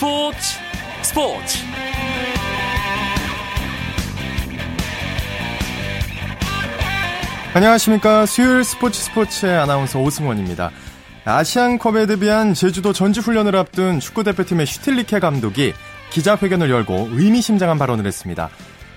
스포츠 0.00 0.38
스포츠 1.02 1.58
안녕하십니까 7.52 8.24
수요일 8.24 8.64
스포츠 8.64 8.98
스포츠의 8.98 9.58
아나운서 9.58 10.00
오승원입니다. 10.00 10.70
아시안컵에 11.26 12.06
대비한 12.06 12.54
제주도 12.54 12.94
전지훈련을 12.94 13.54
앞둔 13.56 14.00
축구대표팀의 14.00 14.64
슈틸리케 14.64 15.18
감독이 15.18 15.74
기자회견을 16.08 16.70
열고 16.70 17.10
의미심장한 17.12 17.76
발언을 17.76 18.06
했습니다. 18.06 18.48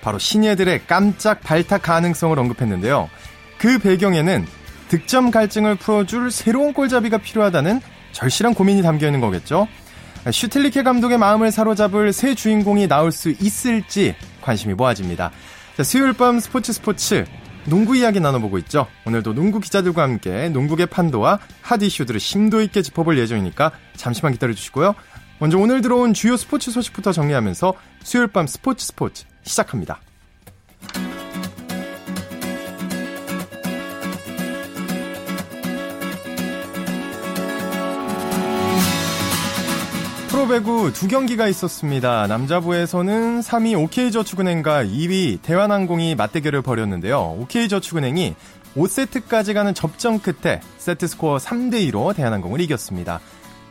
바로 0.01 0.17
신예들의 0.17 0.88
깜짝 0.88 1.41
발탁 1.41 1.81
가능성을 1.81 2.39
언급했는데요. 2.39 3.09
그 3.57 3.77
배경에는 3.77 4.45
득점 4.88 5.31
갈증을 5.31 5.75
풀어줄 5.75 6.32
새로운 6.32 6.71
골잡이가 6.71 7.18
필요하다는 7.18 7.82
절실한 8.14 8.54
고민이 8.54 8.83
담겨 8.83 9.07
있는 9.07 9.20
거겠죠. 9.20 9.68
슈틸리케 10.32 10.83
감독의 10.83 11.18
마음을 11.18 11.51
사로잡을 11.51 12.13
새 12.13 12.33
주인공이 12.33 12.87
나올 12.87 13.11
수 13.11 13.29
있을지 13.29 14.15
관심이 14.41 14.73
모아집니다. 14.73 15.31
자, 15.75 15.83
수요일 15.83 16.14
밤 16.14 16.39
스포츠 16.39 16.71
스포츠 16.71 17.25
농구 17.65 17.95
이야기 17.95 18.19
나눠보고 18.19 18.57
있죠. 18.59 18.87
오늘도 19.05 19.33
농구 19.33 19.59
기자들과 19.59 20.04
함께 20.04 20.50
농구계 20.50 20.86
판도와 20.86 21.39
핫 21.61 21.81
이슈들을 21.81 22.19
심도 22.19 22.61
있게 22.61 22.81
짚어볼 22.81 23.17
예정이니까 23.17 23.71
잠시만 23.95 24.33
기다려주시고요. 24.33 24.95
먼저 25.39 25.57
오늘 25.57 25.81
들어온 25.81 26.14
주요 26.14 26.37
스포츠 26.37 26.71
소식부터 26.71 27.11
정리하면서 27.11 27.73
수요일 28.03 28.28
밤 28.28 28.47
스포츠 28.47 28.86
스포츠 28.86 29.25
시작합니다. 29.43 30.00
프로배구 40.44 40.91
두 40.91 41.08
경기가 41.08 41.47
있었습니다. 41.47 42.27
남자부에서는 42.27 43.39
3위 43.39 43.81
OK저축은행과 43.81 44.83
2위 44.83 45.41
대한항공이 45.41 46.16
맞대결을 46.16 46.61
벌였는데요. 46.61 47.38
OK저축은행이 47.39 48.36
5세트까지 48.75 49.53
가는 49.53 49.73
접전 49.73 50.19
끝에 50.19 50.59
세트 50.80 51.08
스코어 51.08 51.38
3대 51.38 51.89
2로 51.89 52.14
대한항공을 52.14 52.59
이겼습니다. 52.59 53.21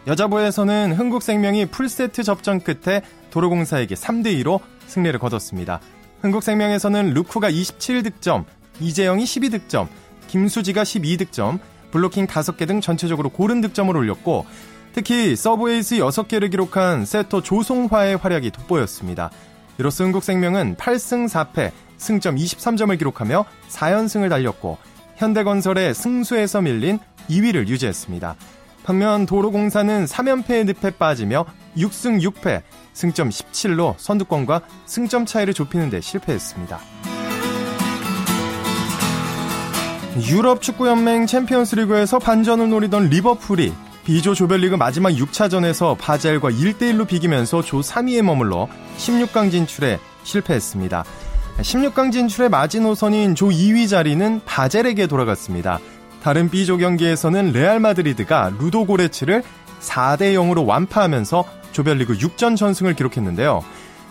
여자부에서는 0.07 0.95
흥국생명이 0.97 1.67
풀세트 1.67 2.23
접전 2.23 2.61
끝에 2.61 3.03
도로공사에게 3.31 3.95
3대 3.95 4.43
2로 4.43 4.61
승리를 4.87 5.19
거뒀습니다. 5.19 5.79
흥국생명에서는 6.23 7.13
루쿠가 7.13 7.51
27득점, 7.51 8.47
이재영이 8.81 9.25
12득점, 9.25 9.89
김수지가 10.29 10.85
12득점, 10.85 11.59
블로킹 11.91 12.27
5개 12.27 12.67
등 12.67 12.81
전체적으로 12.81 13.29
고른 13.29 13.61
득점을 13.61 13.95
올렸고 13.95 14.47
특히 14.93 15.37
서브에이스 15.37 15.97
6개를 15.97 16.51
기록한 16.51 17.05
세터 17.05 17.43
조송화의 17.43 18.17
활약이 18.17 18.51
돋보였습니다. 18.51 19.31
이로써 19.79 20.05
흥국생명은 20.05 20.77
8승 20.77 21.29
4패, 21.29 21.73
승점 21.97 22.37
23점을 22.37 22.97
기록하며 22.99 23.45
4연승을 23.71 24.29
달렸고 24.29 24.79
현대건설의 25.17 25.95
승수에서 25.95 26.61
밀린 26.61 26.99
2위를 27.31 27.69
유지했습니다. 27.69 28.37
반면 28.85 29.27
도로공사는 29.27 30.05
3연패의 30.05 30.67
늪에 30.67 30.91
빠지며 30.91 31.47
6승 31.77 32.21
6패, 32.21 32.63
승점 32.93 33.31
17로 33.31 33.95
선두권과 33.97 34.61
승점 34.85 35.25
차이를 35.25 35.55
좁히는 35.55 35.89
데 35.89 36.01
실패했습니다. 36.01 36.81
유럽 40.29 40.61
축구연맹 40.61 41.27
챔피언스리그에서 41.27 42.19
반전을 42.19 42.69
노리던 42.69 43.09
리버풀이 43.09 43.73
B조 44.05 44.35
조별리그 44.35 44.75
마지막 44.75 45.11
6차전에서 45.11 45.97
바젤과 45.97 46.51
1대1로 46.51 47.07
비기면서 47.07 47.63
조 47.63 47.81
3위에 47.81 48.23
머물러 48.23 48.69
16강 48.99 49.51
진출에 49.51 50.01
실패했습니다. 50.25 51.05
16강 51.59 52.11
진출의 52.11 52.49
마지노선인 52.51 53.35
조 53.35 53.49
2위 53.49 53.89
자리는 53.89 54.41
바젤에게 54.45 55.07
돌아갔습니다. 55.07 55.79
다른 56.23 56.51
B조 56.51 56.79
경기에서는 56.79 57.53
레알 57.53 57.79
마드리드가 57.79 58.53
루도고레츠를 58.59 59.43
4대 59.81 60.35
0으로 60.35 60.67
완파하면서 60.67 61.45
조별리그 61.73 62.15
6전 62.15 62.57
전승을 62.57 62.95
기록했는데요. 62.95 63.65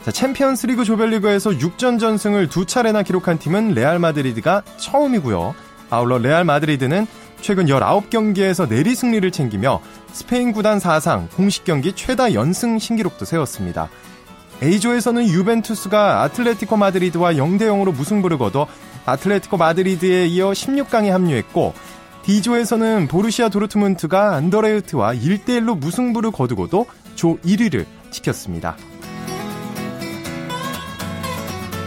자, 0.04 0.12
챔피언스리그 0.12 0.84
조별리그에서 0.84 1.52
6전 1.52 2.00
전승을 2.00 2.50
두 2.50 2.66
차례나 2.66 3.04
기록한 3.04 3.40
팀은 3.40 3.74
레알 3.74 4.00
마드리드가 4.00 4.64
처음이고요. 4.78 5.54
아울러 5.90 6.18
레알 6.18 6.44
마드리드는 6.44 7.06
최근 7.42 7.66
19경기에서 7.66 8.70
내리 8.70 8.96
승리를 8.96 9.30
챙기며 9.32 9.82
스페인 10.12 10.52
구단 10.52 10.80
사상 10.80 11.28
공식 11.36 11.64
경기 11.64 11.94
최다 11.94 12.34
연승 12.34 12.80
신기록도 12.80 13.26
세웠습니다. 13.26 13.90
A조에서는 14.64 15.28
유벤투스가 15.28 16.22
아틀레티코 16.22 16.78
마드리드와 16.78 17.34
0대 17.34 17.64
0으로 17.64 17.94
무승부를 17.94 18.38
거둬 18.38 18.68
아틀레티코 19.06 19.58
마드리드에 19.58 20.28
이어 20.28 20.52
16강에 20.52 21.10
합류했고 21.10 21.74
D조에서는 22.24 23.08
보르시아 23.08 23.50
도르트문트가 23.50 24.36
안더레우트와 24.36 25.16
1대 25.16 25.60
1로 25.60 25.78
무승부를 25.78 26.32
거두고도 26.32 26.86
조 27.16 27.38
1위를 27.38 27.86
지켰습니다. 28.12 28.78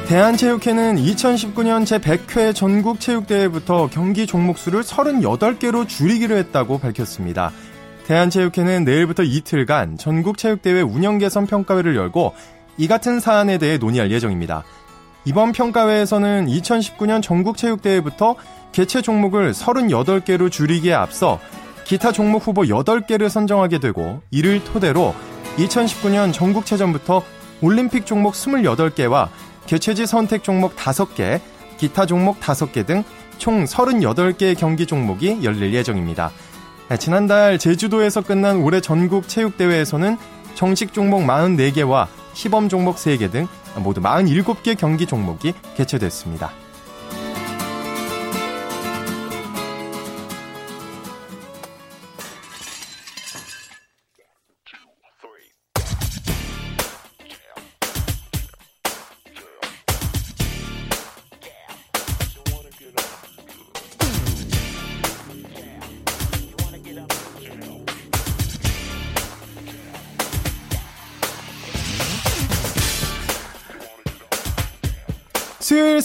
대한체육회는 0.09 0.97
2019년 0.97 1.85
제100회 1.85 2.55
전국체육대회부터 2.55 3.89
경기 3.91 4.27
종목 4.27 4.59
수를 4.59 4.83
38개로 4.83 5.89
줄이기로 5.89 6.37
했다고 6.37 6.79
밝혔습니다. 6.79 7.51
대한체육회는 8.07 8.85
내일부터 8.85 9.23
이틀간 9.23 9.97
전국체육대회 9.97 10.83
운영 10.83 11.17
개선 11.17 11.47
평가회를 11.47 11.97
열고 11.97 12.35
이 12.77 12.87
같은 12.87 13.19
사안에 13.19 13.57
대해 13.57 13.79
논의할 13.79 14.11
예정입니다. 14.11 14.63
이번 15.25 15.53
평가회에서는 15.53 16.49
2019년 16.49 17.23
전국체육대회부터 17.23 18.37
개최 18.73 19.01
종목을 19.01 19.53
38개로 19.53 20.51
줄이기에 20.51 20.93
앞서 20.93 21.41
기타 21.85 22.13
종목 22.13 22.47
후보 22.47 22.63
8개를 22.63 23.31
선정하게 23.31 23.79
되고 23.79 24.21
이를 24.31 24.63
토대로 24.65 25.15
2019년 25.57 26.35
전국체전부터 26.35 27.23
올림픽 27.63 28.05
종목 28.05 28.35
28개와 28.35 29.29
개최지 29.67 30.07
선택 30.07 30.43
종목 30.43 30.77
5개, 30.77 31.41
기타 31.79 32.07
종목 32.07 32.41
5개 32.41 32.87
등 32.87 33.05
총 33.39 33.65
38개의 33.65 34.57
경기 34.57 34.87
종목이 34.87 35.41
열릴 35.43 35.75
예정입니다. 35.75 36.31
지난달 36.99 37.59
제주도에서 37.59 38.21
끝난 38.21 38.59
올해 38.59 38.81
전국 38.81 39.29
체육대회에서는 39.29 40.17
정식 40.55 40.93
종목 40.93 41.23
44개와 41.23 42.07
시범 42.33 42.69
종목 42.69 42.97
3개 42.97 43.31
등 43.31 43.47
모두 43.77 44.01
47개 44.01 44.77
경기 44.77 45.07
종목이 45.07 45.53
개최됐습니다. 45.77 46.53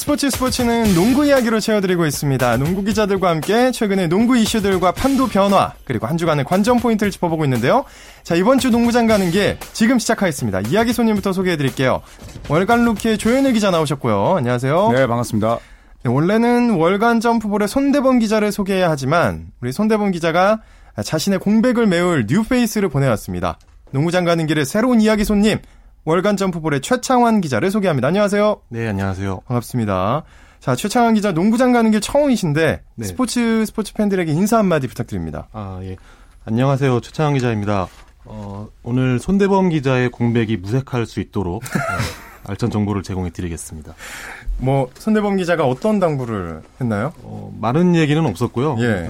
스포츠 0.10 0.28
스포츠는 0.32 0.96
농구 0.96 1.24
이야기로 1.24 1.60
채워드리고 1.60 2.08
있습니다. 2.08 2.58
농구 2.58 2.84
기자들과 2.84 3.30
함께 3.30 3.70
최근의 3.70 4.08
농구 4.08 4.36
이슈들과 4.36 4.92
판도 4.94 5.28
변화 5.28 5.74
그리고 5.86 6.08
한 6.08 6.18
주간의 6.18 6.46
관전 6.46 6.80
포인트를 6.80 7.12
짚어보고 7.12 7.46
있는데요. 7.46 7.86
자 8.24 8.34
이번 8.34 8.58
주 8.58 8.72
농구장 8.72 9.06
가는 9.06 9.30
게 9.30 9.60
지금 9.72 10.00
시작하겠습니다. 10.00 10.62
이야기 10.62 10.94
손님부터 10.94 11.32
소개해드릴게요. 11.32 12.02
월간 12.50 12.86
루키의 12.86 13.20
조현일 13.20 13.54
기자 13.54 13.70
나오셨고요. 13.70 14.38
안녕하세요. 14.38 14.94
네 14.94 15.06
반갑습니다. 15.06 15.60
네, 16.02 16.10
원래는 16.10 16.72
월간 16.72 17.20
점프볼의 17.20 17.68
손대범 17.68 18.18
기자를 18.18 18.52
소개해야 18.52 18.90
하지만 18.90 19.52
우리 19.62 19.72
손대범 19.72 20.10
기자가 20.10 20.62
자신의 21.04 21.38
공백을 21.38 21.86
메울 21.86 22.26
뉴페이스를 22.28 22.90
보내왔습니다. 22.90 23.60
농구장 23.92 24.26
가는 24.26 24.48
길에 24.48 24.66
새로운 24.66 25.02
이야기 25.02 25.24
손님 25.24 25.60
월간 26.06 26.38
점프볼의 26.38 26.82
최창환 26.82 27.42
기자를 27.42 27.72
소개합니다. 27.72 28.08
안녕하세요. 28.08 28.62
네, 28.70 28.88
안녕하세요. 28.88 29.42
반갑습니다. 29.48 30.24
자, 30.60 30.76
최창환 30.76 31.14
기자 31.14 31.32
농구장 31.32 31.72
가는 31.72 31.90
게 31.92 32.00
처음이신데 32.00 32.82
네. 32.96 33.06
스포츠 33.06 33.66
스포츠 33.66 33.94
팬들에게 33.94 34.32
인사 34.32 34.58
한마디 34.58 34.88
부탁드립니다. 34.88 35.48
아, 35.52 35.80
예. 35.84 35.98
안녕하세요. 36.46 37.02
최창환 37.02 37.34
기자입니다. 37.36 37.88
어, 38.26 38.68
오늘 38.84 39.20
손대범 39.20 39.70
기자의 39.70 40.10
공백이 40.10 40.58
무색할 40.58 41.06
수 41.06 41.20
있도록 41.20 41.64
어, 41.64 41.68
알찬 42.50 42.70
정보를 42.70 43.04
제공해 43.04 43.30
드리겠습니다. 43.30 43.94
뭐 44.58 44.90
손대범 44.96 45.38
기자가 45.38 45.66
어떤 45.66 46.00
당부를 46.00 46.62
했나요? 46.82 47.14
어, 47.24 47.54
많은 47.60 47.96
얘기는 47.96 48.24
없었고요. 48.26 48.78
예. 48.80 49.10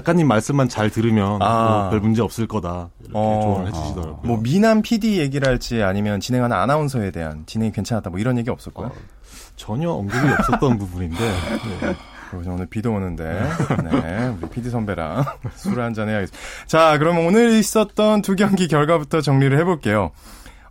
작가님 0.00 0.26
말씀만 0.28 0.68
잘 0.68 0.90
들으면 0.90 1.40
아. 1.42 1.82
뭐별 1.82 2.00
문제 2.00 2.22
없을 2.22 2.46
거다 2.46 2.88
어, 3.12 3.40
조언을 3.42 3.68
해주시더라고요. 3.68 4.20
뭐 4.24 4.38
미남 4.40 4.82
PD 4.82 5.18
얘기를 5.20 5.46
할지 5.46 5.82
아니면 5.82 6.20
진행하는 6.20 6.56
아나운서에 6.56 7.10
대한 7.10 7.44
진행이 7.46 7.72
괜찮았다 7.72 8.10
뭐 8.10 8.18
이런 8.18 8.38
얘기 8.38 8.50
없었고요. 8.50 8.88
어, 8.88 8.92
전혀 9.56 9.90
언급이 9.90 10.26
없었던 10.26 10.78
부분인데. 10.78 11.18
네. 11.18 11.94
그리고 12.30 12.52
오늘 12.52 12.66
비도 12.66 12.92
오는데, 12.92 13.42
네, 13.82 14.36
우리 14.40 14.48
PD 14.50 14.70
선배랑 14.70 15.24
술 15.56 15.80
한잔 15.80 16.08
해야겠습니다. 16.08 16.38
자, 16.68 16.96
그러면 16.96 17.26
오늘 17.26 17.50
있었던 17.58 18.22
두 18.22 18.36
경기 18.36 18.68
결과부터 18.68 19.20
정리를 19.20 19.58
해볼게요. 19.58 20.12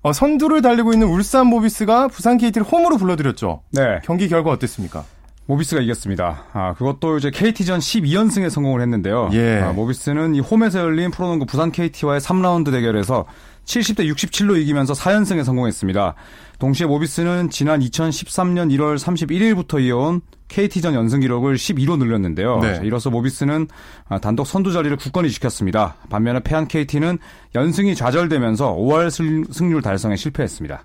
어, 0.01 0.13
선두를 0.13 0.61
달리고 0.61 0.93
있는 0.93 1.07
울산 1.07 1.47
모비스가 1.47 2.07
부산 2.07 2.37
KT를 2.37 2.65
홈으로 2.65 2.95
불러들였죠. 2.95 3.63
네. 3.71 3.99
경기 4.05 4.29
결과 4.29 4.51
어땠습니까? 4.51 5.03
모비스가 5.49 5.81
이겼습니다. 5.81 6.43
아, 6.53 6.75
그것도 6.75 7.17
이제 7.17 7.31
KT전 7.31 7.79
12연승에 7.79 8.51
성공을 8.51 8.81
했는데요. 8.81 9.31
예. 9.33 9.59
아, 9.61 9.73
모비스는 9.73 10.35
이 10.35 10.39
홈에서 10.41 10.79
열린 10.79 11.09
프로농구 11.09 11.47
부산 11.47 11.71
KT와의 11.71 12.21
3라운드 12.21 12.71
대결에서 12.71 13.25
70대 13.65 14.07
67로 14.13 14.61
이기면서 14.61 14.93
4연승에 14.93 15.43
성공했습니다. 15.43 16.13
동시에 16.59 16.85
모비스는 16.85 17.49
지난 17.49 17.79
2013년 17.79 18.71
1월 18.75 18.99
31일부터 18.99 19.81
이어온 19.81 20.21
KT전 20.49 20.93
연승 20.95 21.21
기록을 21.21 21.55
12로 21.55 21.97
늘렸는데요. 21.97 22.59
네. 22.59 22.81
이로써 22.83 23.09
모비스는 23.09 23.67
아, 24.09 24.19
단독 24.19 24.45
선두 24.45 24.73
자리를 24.73 24.95
굳건히 24.97 25.29
지켰습니다. 25.29 25.95
반면에 26.09 26.41
패한 26.41 26.67
KT는 26.67 27.19
연승이 27.55 27.95
좌절되면서 27.95 28.75
5월 28.75 29.09
승률 29.53 29.81
달성에 29.81 30.15
실패했습니다. 30.15 30.83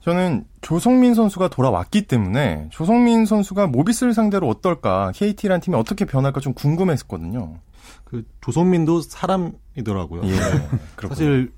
저는 0.00 0.44
조성민 0.62 1.14
선수가 1.14 1.48
돌아왔기 1.48 2.06
때문에 2.06 2.68
조성민 2.70 3.26
선수가 3.26 3.68
모비스를 3.68 4.14
상대로 4.14 4.48
어떨까, 4.48 5.12
KT란 5.14 5.60
팀이 5.60 5.76
어떻게 5.76 6.04
변할까 6.04 6.40
좀 6.40 6.54
궁금했었거든요. 6.54 7.58
그 8.04 8.24
조성민도 8.40 9.02
사람이더라고요. 9.02 10.22
예. 10.24 10.32
사실 11.08 11.52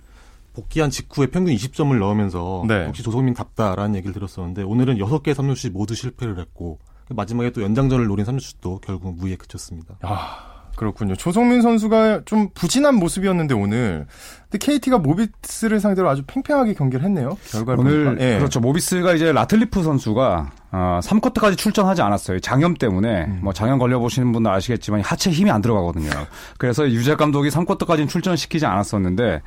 복귀한 0.54 0.90
직후에 0.90 1.26
평균 1.26 1.54
20점을 1.54 1.96
넣으면서 1.98 2.64
네. 2.66 2.84
역시 2.84 3.02
조성민답다라는 3.02 3.96
얘기를 3.96 4.12
들었었는데 4.12 4.62
오늘은 4.62 4.98
6개 4.98 5.34
3점슛 5.34 5.72
모두 5.72 5.94
실패를 5.94 6.38
했고 6.38 6.78
마지막에 7.10 7.50
또 7.50 7.62
연장전을 7.62 8.06
노린 8.06 8.24
3점슛도 8.24 8.80
결국 8.80 9.16
무위에 9.16 9.36
그쳤습니다. 9.36 9.96
아, 10.02 10.54
그렇군요. 10.76 11.14
조성민 11.14 11.62
선수가 11.62 12.22
좀 12.24 12.48
부진한 12.54 12.96
모습이었는데 12.96 13.54
오늘 13.54 14.06
근데 14.50 14.58
KT가 14.58 14.98
모비스를 14.98 15.80
상대로 15.80 16.08
아주 16.08 16.22
팽팽하게 16.26 16.74
경기를 16.74 17.04
했네요. 17.04 17.36
결과를 17.50 17.80
오늘 17.80 18.04
보니까. 18.04 18.24
예. 18.24 18.38
그렇죠. 18.38 18.60
모비스가 18.60 19.14
이제 19.14 19.32
라틀리프 19.32 19.82
선수가 19.82 20.50
어, 20.72 21.00
3쿼터까지 21.02 21.56
출전하지 21.56 22.02
않았어요. 22.02 22.40
장염 22.40 22.74
때문에 22.74 23.24
음. 23.26 23.40
뭐 23.42 23.52
장염 23.52 23.78
걸려 23.78 23.98
보시는 23.98 24.32
분들 24.32 24.50
아시겠지만 24.50 25.02
하체 25.02 25.30
힘이 25.30 25.50
안 25.50 25.60
들어가거든요. 25.60 26.10
그래서 26.58 26.88
유재학 26.88 27.14
감독이 27.14 27.50
3쿼터까지는 27.50 28.08
출전시키지 28.08 28.66
않았었는데 28.66 29.42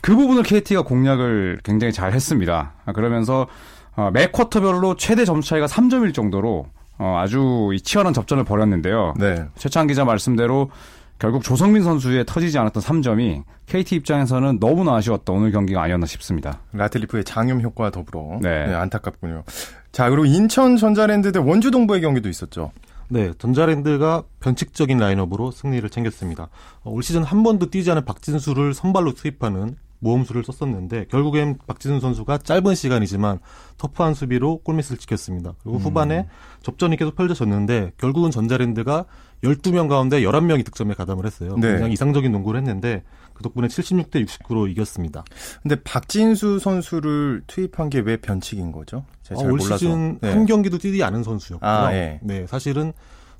그 0.00 0.14
부분을 0.14 0.44
KT가 0.44 0.82
공략을 0.82 1.60
굉장히 1.64 1.92
잘 1.92 2.12
했습니다. 2.12 2.74
그러면서 2.94 3.48
어, 3.96 4.10
매 4.12 4.28
쿼터별로 4.28 4.94
최대 4.96 5.24
점수 5.24 5.48
차이가 5.48 5.66
3점일 5.66 6.14
정도로 6.14 6.66
어, 6.98 7.16
아주 7.18 7.70
치열한 7.82 8.12
접전을 8.12 8.44
벌였는데요. 8.44 9.14
네. 9.18 9.44
최창 9.56 9.86
기자 9.86 10.04
말씀대로 10.04 10.70
결국 11.18 11.42
조성민 11.42 11.82
선수의 11.82 12.24
터지지 12.26 12.58
않았던 12.58 12.82
3점이 12.82 13.42
KT 13.66 13.96
입장에서는 13.96 14.58
너무나 14.60 14.94
아쉬웠던 14.96 15.36
오늘 15.36 15.50
경기가 15.50 15.82
아니었나 15.82 16.06
싶습니다. 16.06 16.60
라틀리프의 16.72 17.24
장염 17.24 17.60
효과와 17.60 17.90
더불어 17.90 18.38
네. 18.40 18.66
네, 18.66 18.74
안타깝군요. 18.74 19.42
자 19.90 20.10
그리고 20.10 20.26
인천 20.26 20.76
전자랜드 20.76 21.32
대 21.32 21.38
원주 21.38 21.70
동부의 21.70 22.00
경기도 22.00 22.28
있었죠. 22.28 22.70
네, 23.08 23.32
전자랜드가 23.38 24.22
변칙적인 24.40 24.98
라인업으로 24.98 25.50
승리를 25.50 25.88
챙겼습니다. 25.88 26.50
어, 26.82 26.90
올 26.90 27.02
시즌 27.02 27.24
한 27.24 27.42
번도 27.42 27.70
뛰지 27.70 27.90
않은 27.90 28.04
박진수를 28.04 28.74
선발로 28.74 29.14
투입하는 29.14 29.76
모험수를 30.00 30.44
썼었는데 30.44 31.06
결국엔 31.06 31.58
박지순 31.66 32.00
선수가 32.00 32.38
짧은 32.38 32.74
시간이지만 32.74 33.38
터프한 33.78 34.14
수비로 34.14 34.58
골밑을 34.58 34.96
지켰습니다. 34.96 35.54
그리고 35.62 35.78
음. 35.78 35.82
후반에 35.82 36.28
접전이 36.62 36.96
계속 36.96 37.16
펼쳐졌는데 37.16 37.92
결국은 37.98 38.30
전자랜드가 38.30 39.06
12명 39.44 39.88
가운데 39.88 40.20
11명이 40.22 40.64
득점에 40.64 40.94
가담을 40.94 41.24
했어요. 41.26 41.56
네. 41.60 41.68
굉장히 41.70 41.92
이상적인 41.92 42.30
농구를 42.32 42.60
했는데 42.60 43.04
그 43.34 43.42
덕분에 43.44 43.68
76대 43.68 44.24
69로 44.26 44.68
이겼습니다. 44.70 45.24
근데 45.62 45.76
박진수 45.82 46.58
선수를 46.58 47.42
투입한 47.46 47.88
게 47.90 48.00
왜 48.00 48.16
변칙인 48.16 48.72
거죠? 48.72 49.04
제가 49.22 49.40
아, 49.40 49.44
올 49.44 49.50
몰라서. 49.50 49.76
시즌 49.78 50.18
네. 50.20 50.30
한 50.32 50.46
경기도 50.46 50.78
뛰지 50.78 51.02
않은 51.04 51.22
선수였고요. 51.22 51.68
아, 51.70 51.90
네. 51.90 52.18
네, 52.22 52.46
사실은 52.46 52.92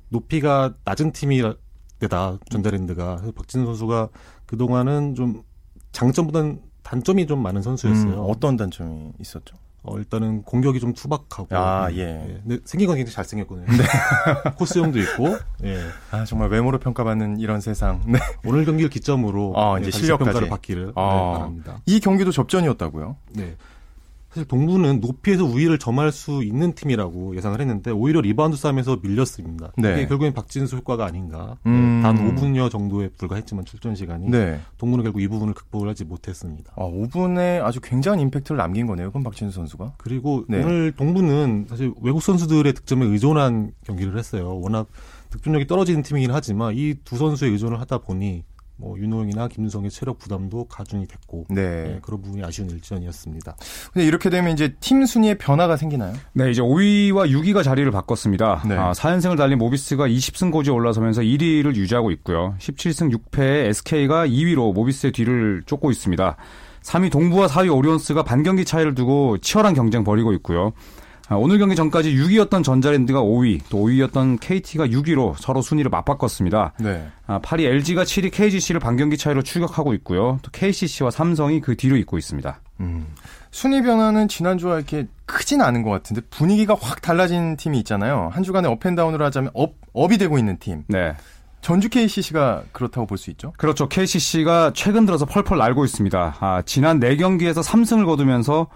높이가 0.09 0.73
낮은 0.85 1.11
팀이데다 1.11 2.39
전자랜드가 2.49 3.21
박진수 3.35 3.65
선수가 3.65 4.09
그동안은 4.45 5.15
좀 5.15 5.43
장점보다는 5.91 6.61
단점이 6.83 7.27
좀 7.27 7.41
많은 7.43 7.61
선수였어요. 7.61 8.13
음, 8.13 8.29
어떤 8.29 8.57
단점이 8.57 9.13
있었죠? 9.19 9.55
어, 9.83 9.97
일단은 9.97 10.41
공격이 10.43 10.79
좀 10.79 10.93
투박하고. 10.93 11.55
아, 11.55 11.89
예. 11.93 11.99
예. 11.99 12.41
근데 12.43 12.59
생긴 12.65 12.87
건 12.87 12.97
굉장히 12.97 13.13
잘생겼거든요. 13.13 13.65
네. 13.65 13.83
코스형도 14.57 14.99
있고, 14.99 15.37
예. 15.63 15.79
아, 16.11 16.25
정말 16.25 16.49
외모로 16.49 16.79
평가받는 16.79 17.39
이런 17.39 17.61
세상. 17.61 18.01
네. 18.05 18.19
오늘 18.43 18.65
경기를 18.65 18.89
기점으로. 18.89 19.53
아, 19.55 19.77
예, 19.77 19.81
이제 19.81 19.91
실력까지. 19.91 20.25
평가를 20.25 20.49
받기를 20.49 20.91
아, 20.95 21.31
네, 21.33 21.39
바랍니다. 21.39 21.81
이 21.85 21.99
경기도 22.01 22.31
접전이었다고요? 22.31 23.15
네. 23.33 23.55
사실 24.29 24.47
동부는 24.47 24.99
높이에서 24.99 25.43
우위를 25.43 25.79
점할 25.79 26.11
수 26.11 26.43
있는 26.43 26.73
팀이라고 26.73 27.35
예상을 27.35 27.59
했는데 27.59 27.89
오히려 27.89 28.21
리바운드 28.21 28.57
싸움에서 28.57 28.99
밀렸습니다. 29.01 29.71
네. 29.75 29.93
이게 29.93 30.07
결국엔 30.07 30.33
박진수 30.33 30.75
효과가 30.77 31.05
아닌가. 31.05 31.57
네, 31.65 31.71
음. 31.71 32.01
단 32.03 32.15
5분여 32.35 32.69
정도에 32.69 33.09
불과했지만 33.17 33.65
출전 33.65 33.95
시간이 33.95 34.29
네. 34.29 34.59
동부는 34.77 35.03
결국 35.03 35.21
이 35.21 35.27
부분을 35.27 35.55
극복을 35.55 35.89
하지 35.89 36.05
못했습니다. 36.05 36.73
아, 36.75 36.81
5분에 36.83 37.63
아주 37.63 37.81
굉장한 37.81 38.19
임팩트를 38.19 38.57
남긴 38.57 38.85
거네요. 38.85 39.09
그럼 39.09 39.23
박진수 39.23 39.55
선수가. 39.55 39.93
그리고 39.97 40.45
네. 40.47 40.63
오늘 40.63 40.91
동부는 40.91 41.65
사실 41.67 41.91
외국 42.01 42.21
선수들의 42.21 42.71
득점에 42.73 43.05
의존한 43.07 43.71
경기를 43.83 44.15
했어요. 44.17 44.59
워낙 44.59 44.87
득점력이 45.31 45.65
떨어지는 45.67 46.01
팀이긴 46.03 46.31
하지만 46.31 46.73
이 46.75 46.95
두 47.03 47.17
선수의 47.17 47.51
의존을 47.51 47.79
하다 47.79 47.99
보니 47.99 48.43
뭐 48.79 48.97
윤호영이나 48.97 49.49
김윤성의 49.49 49.91
체력 49.91 50.19
부담도 50.19 50.65
가중이 50.65 51.05
됐고 51.05 51.45
네. 51.49 51.83
네, 51.83 51.99
그런 52.01 52.21
부분이 52.21 52.43
아쉬운 52.43 52.69
일전이었습니다. 52.69 53.55
근데 53.93 54.07
이렇게 54.07 54.29
되면 54.29 54.53
이제 54.53 54.73
팀 54.79 55.05
순위에 55.05 55.35
변화가 55.35 55.75
생기나요? 55.75 56.13
네, 56.33 56.49
이제 56.49 56.61
5위와 56.61 57.29
6위가 57.29 57.63
자리를 57.63 57.89
바꿨습니다. 57.91 58.63
네. 58.67 58.75
아, 58.75 58.93
4연승을 58.93 59.37
달린 59.37 59.57
모비스가 59.57 60.07
20승 60.07 60.51
고지에 60.51 60.73
올라서면서 60.73 61.21
1위를 61.21 61.75
유지하고 61.75 62.11
있고요. 62.11 62.55
17승 62.59 63.13
6패의 63.13 63.65
SK가 63.67 64.27
2위로 64.27 64.73
모비스의 64.73 65.11
뒤를 65.11 65.61
쫓고 65.65 65.91
있습니다. 65.91 66.37
3위 66.81 67.11
동부와 67.11 67.47
4위 67.47 67.75
오리온스가 67.75 68.23
반경기 68.23 68.63
차이를 68.63 68.95
두고 68.95 69.37
치열한 69.39 69.73
경쟁 69.73 70.05
벌이고 70.05 70.31
있고요. 70.33 70.71
아, 71.31 71.35
오늘 71.35 71.59
경기 71.59 71.75
전까지 71.75 72.15
6위였던 72.15 72.63
전자랜드가 72.63 73.21
5위, 73.21 73.61
또 73.69 73.77
5위였던 73.85 74.39
KT가 74.41 74.87
6위로 74.87 75.35
서로 75.37 75.61
순위를 75.61 75.91
맞바꿨습니다. 75.91 76.73
네. 76.79 77.07
8위 77.27 77.67
아, 77.67 77.69
LG가 77.69 78.03
7위 78.03 78.31
KGC를 78.31 78.79
반경기 78.79 79.15
차이로 79.15 79.43
추격하고 79.43 79.93
있고요. 79.93 80.39
또 80.41 80.49
KCC와 80.51 81.11
삼성이 81.11 81.61
그 81.61 81.75
뒤로 81.77 81.97
잇고 81.97 82.17
있습니다. 82.17 82.59
음. 82.79 83.05
순위 83.51 83.83
변화는 83.83 84.27
지난주와 84.27 84.77
이렇게 84.77 85.07
크진 85.27 85.61
않은 85.61 85.83
것 85.83 85.91
같은데 85.91 86.21
분위기가 86.31 86.75
확 86.79 87.01
달라진 87.03 87.57
팀이 87.57 87.77
있잖아요. 87.79 88.29
한 88.31 88.41
주간에 88.41 88.67
up 88.67 88.76
and 88.76 88.88
down으로 88.88 89.23
하자면 89.25 89.51
up, 89.53 89.75
up이 89.93 90.17
되고 90.17 90.39
있는 90.39 90.57
팀. 90.57 90.83
네. 90.87 91.13
전주 91.61 91.89
KCC가 91.89 92.63
그렇다고 92.71 93.05
볼 93.05 93.19
수 93.19 93.29
있죠? 93.31 93.53
그렇죠. 93.57 93.87
KCC가 93.87 94.71
최근 94.73 95.05
들어서 95.05 95.25
펄펄 95.25 95.59
날고 95.59 95.85
있습니다. 95.85 96.37
아, 96.39 96.61
지난 96.65 96.99
4경기에서 96.99 97.63
3승을 97.63 98.05
거두면서 98.07 98.67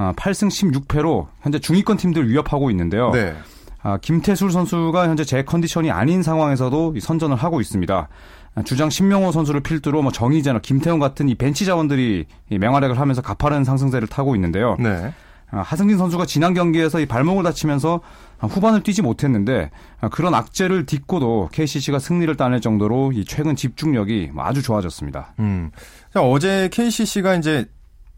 8승 0.00 0.46
아, 0.46 0.48
16패로 0.48 1.26
현재 1.42 1.58
중위권 1.58 1.98
팀들 1.98 2.28
위협하고 2.28 2.70
있는데요. 2.70 3.10
네. 3.10 3.34
아, 3.82 3.98
김태술 3.98 4.50
선수가 4.50 5.08
현재 5.08 5.24
제 5.24 5.42
컨디션이 5.42 5.90
아닌 5.90 6.22
상황에서도 6.22 6.94
선전을 7.00 7.36
하고 7.36 7.60
있습니다. 7.60 8.08
아, 8.54 8.62
주장 8.62 8.90
신명호 8.90 9.32
선수를 9.32 9.60
필두로 9.60 10.02
뭐 10.02 10.10
정희재나 10.12 10.60
김태훈 10.60 10.98
같은 10.98 11.28
이 11.28 11.34
벤치 11.34 11.64
자원들이 11.64 12.26
이 12.50 12.58
맹활약을 12.58 12.98
하면서 12.98 13.22
가파른 13.22 13.64
상승세를 13.64 14.08
타고 14.08 14.34
있는데요. 14.34 14.76
네. 14.78 15.12
하승진 15.52 15.98
선수가 15.98 16.26
지난 16.26 16.54
경기에서 16.54 17.00
이 17.00 17.06
발목을 17.06 17.42
다치면서 17.42 18.00
후반을 18.38 18.84
뛰지 18.84 19.02
못했는데 19.02 19.70
그런 20.12 20.32
악재를 20.32 20.86
딛고도 20.86 21.48
KCC가 21.50 21.98
승리를 21.98 22.32
따낼 22.36 22.60
정도로 22.60 23.10
이 23.12 23.24
최근 23.24 23.56
집중력이 23.56 24.30
아주 24.38 24.62
좋아졌습니다. 24.62 25.34
음. 25.40 25.72
자, 26.14 26.22
어제 26.22 26.68
KCC가 26.72 27.34
이제 27.34 27.66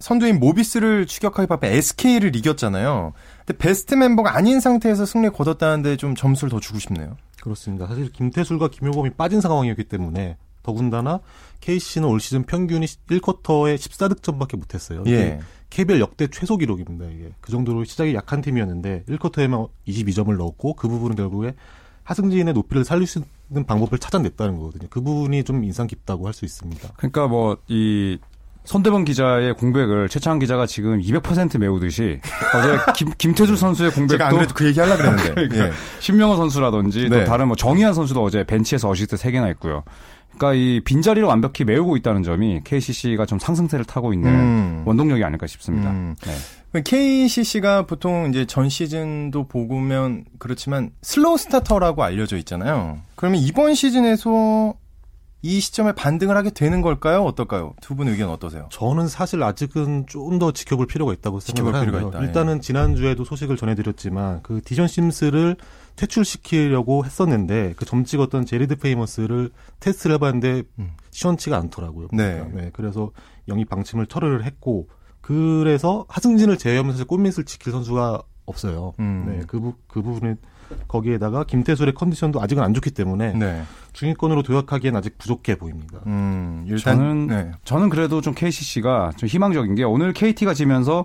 선두인 0.03 0.41
모비스를 0.41 1.07
추격하기 1.07 1.47
바쁜 1.47 1.69
SK를 1.69 2.35
이겼잖아요. 2.35 3.13
근데 3.47 3.57
베스트 3.57 3.95
멤버가 3.95 4.37
아닌 4.37 4.59
상태에서 4.59 5.07
승리 5.07 5.31
거뒀다는데 5.31 5.97
좀 5.97 6.17
점수를 6.17 6.51
더 6.51 6.59
주고 6.59 6.81
싶네요. 6.81 7.17
그렇습니다. 7.41 7.87
사실 7.87 8.11
김태술과 8.11 8.69
김효범이 8.69 9.11
빠진 9.11 9.41
상황이었기 9.41 9.85
때문에 9.85 10.37
더군다나 10.65 11.21
KC는 11.61 12.09
올 12.09 12.19
시즌 12.19 12.43
평균이 12.43 12.85
1쿼터에 12.85 13.77
14득점밖에 13.77 14.57
못했어요. 14.57 15.05
예. 15.07 15.39
KBL 15.71 16.01
역대 16.01 16.27
최소 16.27 16.57
기록입니다. 16.57 17.07
이게 17.07 17.33
그 17.41 17.53
정도로 17.53 17.85
시작이 17.85 18.13
약한 18.15 18.41
팀이었는데 18.43 19.05
1쿼터에만 19.09 19.69
22점을 19.87 20.37
넣었고 20.37 20.75
그 20.75 20.89
부분은 20.89 21.15
결국에 21.15 21.55
하승진의 22.03 22.55
높이를 22.55 22.85
살릴 22.85 23.07
수 23.07 23.23
있는 23.49 23.65
방법을 23.65 23.99
찾아냈다는 23.99 24.57
거거든요. 24.57 24.89
그 24.91 25.01
부분이 25.01 25.45
좀 25.45 25.63
인상 25.63 25.87
깊다고 25.87 26.27
할 26.27 26.35
수 26.35 26.45
있습니다. 26.45 26.91
그러니까 26.97 27.29
뭐 27.29 27.57
이 27.69 28.19
손대범 28.65 29.05
기자의 29.05 29.55
공백을 29.55 30.09
최창환 30.09 30.39
기자가 30.39 30.67
지금 30.67 31.01
200% 31.01 31.59
메우듯이 31.59 32.21
어제 32.55 32.79
김, 32.97 33.11
김태술 33.19 33.57
선수의 33.57 33.91
공백도 33.91 34.15
제가 34.15 34.29
안 34.29 34.35
그래도 34.37 34.55
그 34.55 34.67
얘기 34.67 34.79
하려 34.79 34.97
그랬는데 34.97 35.35
그러니까 35.35 35.67
예. 35.67 35.73
신명호 35.99 36.37
선수라든지 36.37 37.09
네. 37.09 37.21
또 37.21 37.25
다른 37.25 37.49
뭐 37.49 37.57
정의한 37.57 37.93
선수도 37.95 38.23
어제 38.23 38.45
벤치에서 38.45 38.89
어시스트 38.89 39.17
3개나 39.17 39.47
했고요. 39.49 39.83
그러니까 40.37 40.55
이 40.55 40.81
빈자리를 40.81 41.27
완벽히 41.27 41.65
메우고 41.65 41.97
있다는 41.97 42.23
점이 42.23 42.63
KCC가 42.65 43.27
좀 43.27 43.39
상승세를 43.39 43.85
타고 43.85 44.13
있는 44.13 44.31
음. 44.31 44.83
원동력이 44.87 45.23
아닐까 45.23 45.47
싶습니다. 45.47 45.91
음. 45.91 46.15
네. 46.23 46.83
KCC가 46.83 47.85
보통 47.85 48.31
이제 48.31 48.47
전 48.47 48.69
시즌도 48.71 49.47
보면 49.47 50.25
그렇지만 50.39 50.91
slow 51.03 51.37
starter라고 51.37 52.03
알려져 52.03 52.39
있잖아요. 52.39 52.99
그러면 53.15 53.41
이번 53.41 53.75
시즌에서 53.75 54.75
이 55.45 55.59
시점에 55.61 55.93
반등을 55.93 56.37
하게 56.37 56.51
되는 56.51 56.83
걸까요? 56.83 57.25
어떨까요? 57.25 57.75
두 57.81 57.95
분 57.97 58.07
의견 58.09 58.31
어떠세요? 58.31 58.69
저는 58.71 59.09
사실 59.09 59.43
아직은 59.43 60.07
좀 60.07 60.39
더 60.39 60.53
지켜볼 60.53 60.87
필요가 60.87 61.13
있다고 61.13 61.41
생각을 61.41 61.75
하는데요. 61.75 62.09
있다, 62.09 62.21
일단은 62.23 62.57
예. 62.57 62.61
지난주에도 62.61 63.25
소식을 63.25 63.57
전해드렸지만 63.57 64.41
그 64.43 64.61
디숀 64.65 64.87
심스를 64.89 65.57
퇴출시키려고 65.97 67.05
했었는데 67.05 67.75
그 67.77 67.85
점 67.85 68.05
찍었던 68.05 68.47
제리드 68.47 68.77
페이머스를 68.77 69.51
테스트를 69.81 70.15
해봤는데 70.15 70.63
음. 70.79 70.93
시원치가 71.11 71.59
않더라고요. 71.59 72.09
네. 72.13 72.43
네. 72.55 72.71
그래서 72.73 73.11
영입 73.49 73.69
방침을 73.69 74.07
철회를 74.07 74.45
했고 74.45 74.89
그래서 75.21 76.05
하승진을 76.09 76.57
제외하면서 76.59 77.05
꽃밑을 77.05 77.45
지킬 77.45 77.73
선수가 77.73 78.23
없어요. 78.47 78.93
음. 79.01 79.25
네. 79.29 79.41
그, 79.47 79.61
부, 79.61 79.75
그 79.89 80.03
부분은 80.03 80.37
거기에다가 80.89 81.45
김태술의 81.45 81.95
컨디션도 81.95 82.41
아직은 82.41 82.63
안 82.63 82.75
좋기 82.75 82.91
때문에 82.91 83.33
네. 83.35 83.63
중위권으로 83.93 84.43
도약하기엔 84.43 84.97
아직 84.97 85.19
부족해 85.19 85.57
보입니다. 85.57 86.01
음, 86.07 86.65
일단 86.69 86.97
저는 86.97 87.27
네. 87.27 87.51
저는 87.65 87.89
그래도 87.89 88.21
좀 88.21 88.35
KCC가 88.35 89.13
좀 89.17 89.29
희망적인 89.29 89.75
게 89.75 89.85
오늘 89.85 90.13
KT가 90.13 90.55
지면서 90.55 91.05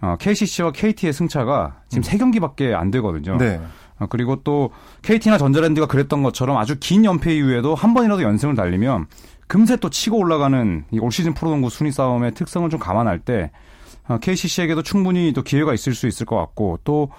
어, 0.00 0.16
KCC와 0.18 0.72
KT의 0.72 1.12
승차가 1.12 1.80
지금 1.88 2.00
음. 2.00 2.02
세 2.02 2.16
음. 2.16 2.18
경기밖에 2.18 2.74
안 2.74 2.90
되거든요. 2.90 3.36
네. 3.36 3.60
어, 3.98 4.06
그리고 4.06 4.36
또 4.44 4.70
KT나 5.02 5.38
전자랜드가 5.38 5.86
그랬던 5.86 6.22
것처럼 6.22 6.56
아주 6.56 6.76
긴 6.78 7.04
연패 7.04 7.34
이후에도 7.36 7.74
한 7.74 7.94
번이라도 7.94 8.22
연승을 8.22 8.54
달리면 8.54 9.06
금세 9.48 9.76
또 9.76 9.90
치고 9.90 10.18
올라가는 10.18 10.84
올 11.00 11.10
시즌 11.10 11.34
프로농구 11.34 11.70
순위 11.70 11.90
싸움의 11.90 12.34
특성을 12.34 12.68
좀 12.70 12.78
감안할 12.78 13.18
때 13.18 13.50
어, 14.06 14.18
KCC에게도 14.18 14.82
충분히 14.82 15.32
또 15.32 15.42
기회가 15.42 15.74
있을 15.74 15.94
수 15.94 16.06
있을 16.06 16.26
것 16.26 16.36
같고 16.36 16.78
또 16.84 17.10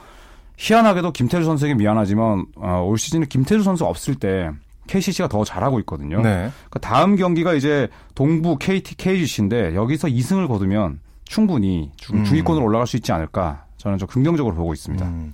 희한하게도 0.60 1.14
김태주 1.14 1.46
선수에게 1.46 1.74
미안하지만 1.76 2.46
어, 2.58 2.84
올 2.86 2.98
시즌에 2.98 3.26
김태주 3.26 3.64
선수 3.64 3.86
없을 3.86 4.16
때 4.16 4.52
KCC가 4.88 5.30
더 5.30 5.44
잘하고 5.44 5.80
있거든요. 5.82 6.18
네. 6.22 6.52
그러니까 6.70 6.80
다음 6.82 7.16
경기가 7.16 7.54
이제 7.54 7.88
동부 8.14 8.58
KT 8.58 8.98
KGC인데 8.98 9.74
여기서 9.74 10.10
2승을 10.10 10.48
거두면 10.48 11.00
충분히 11.24 11.92
중, 11.96 12.18
음. 12.18 12.26
위권으로 12.32 12.66
올라갈 12.66 12.88
수 12.88 12.98
있지 12.98 13.12
않을까 13.12 13.66
저는 13.78 13.98
좀 13.98 14.08
긍정적으로 14.10 14.54
보고 14.56 14.74
있습니다. 14.74 15.06
음. 15.06 15.32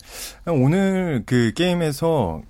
오늘 0.48 1.24
그 1.26 1.52
게임에서 1.56 2.42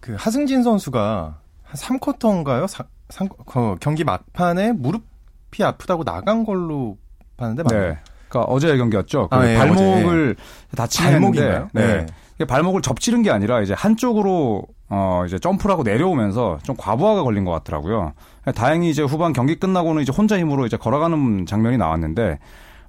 그 0.00 0.14
하승진 0.16 0.62
선수가 0.62 1.38
한 1.64 1.98
3쿼터인가요? 1.98 2.68
사, 2.68 2.84
3, 3.08 3.28
그 3.46 3.76
경기 3.80 4.04
막판에 4.04 4.72
무릎이 4.72 5.64
아프다고 5.64 6.04
나간 6.04 6.44
걸로 6.44 6.98
봤는데 7.36 7.64
맞나요? 7.64 7.92
네. 7.94 7.98
그러니까 8.32 8.50
어제 8.50 8.76
경기였죠. 8.76 9.28
그 9.28 9.36
아, 9.36 9.46
예, 9.46 9.56
발목을 9.56 10.36
예. 10.38 10.76
다치는데 10.76 11.66
네. 11.72 12.06
네. 12.38 12.44
발목을 12.46 12.80
접지른 12.80 13.22
게 13.22 13.30
아니라 13.30 13.60
이제 13.60 13.74
한쪽으로 13.74 14.64
어 14.88 15.22
이제 15.26 15.38
점프를 15.38 15.72
하고 15.72 15.82
내려오면서 15.84 16.58
좀 16.62 16.74
과부하가 16.76 17.22
걸린 17.22 17.44
것 17.44 17.52
같더라고요. 17.52 18.14
다행히 18.54 18.90
이제 18.90 19.02
후반 19.02 19.32
경기 19.32 19.54
끝나고는 19.54 20.02
이제 20.02 20.12
혼자 20.12 20.38
힘으로 20.38 20.66
이제 20.66 20.76
걸어가는 20.76 21.46
장면이 21.46 21.76
나왔는데 21.76 22.38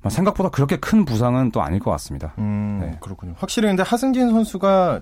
뭐 0.02 0.10
생각보다 0.10 0.50
그렇게 0.50 0.78
큰 0.78 1.06
부상은 1.06 1.52
또 1.52 1.62
아닐 1.62 1.80
것 1.80 1.92
같습니다. 1.92 2.34
음, 2.40 2.80
네. 2.82 2.98
그렇군요. 3.00 3.36
확실히 3.38 3.68
근데 3.68 3.84
하승진 3.84 4.32
선수가 4.32 5.02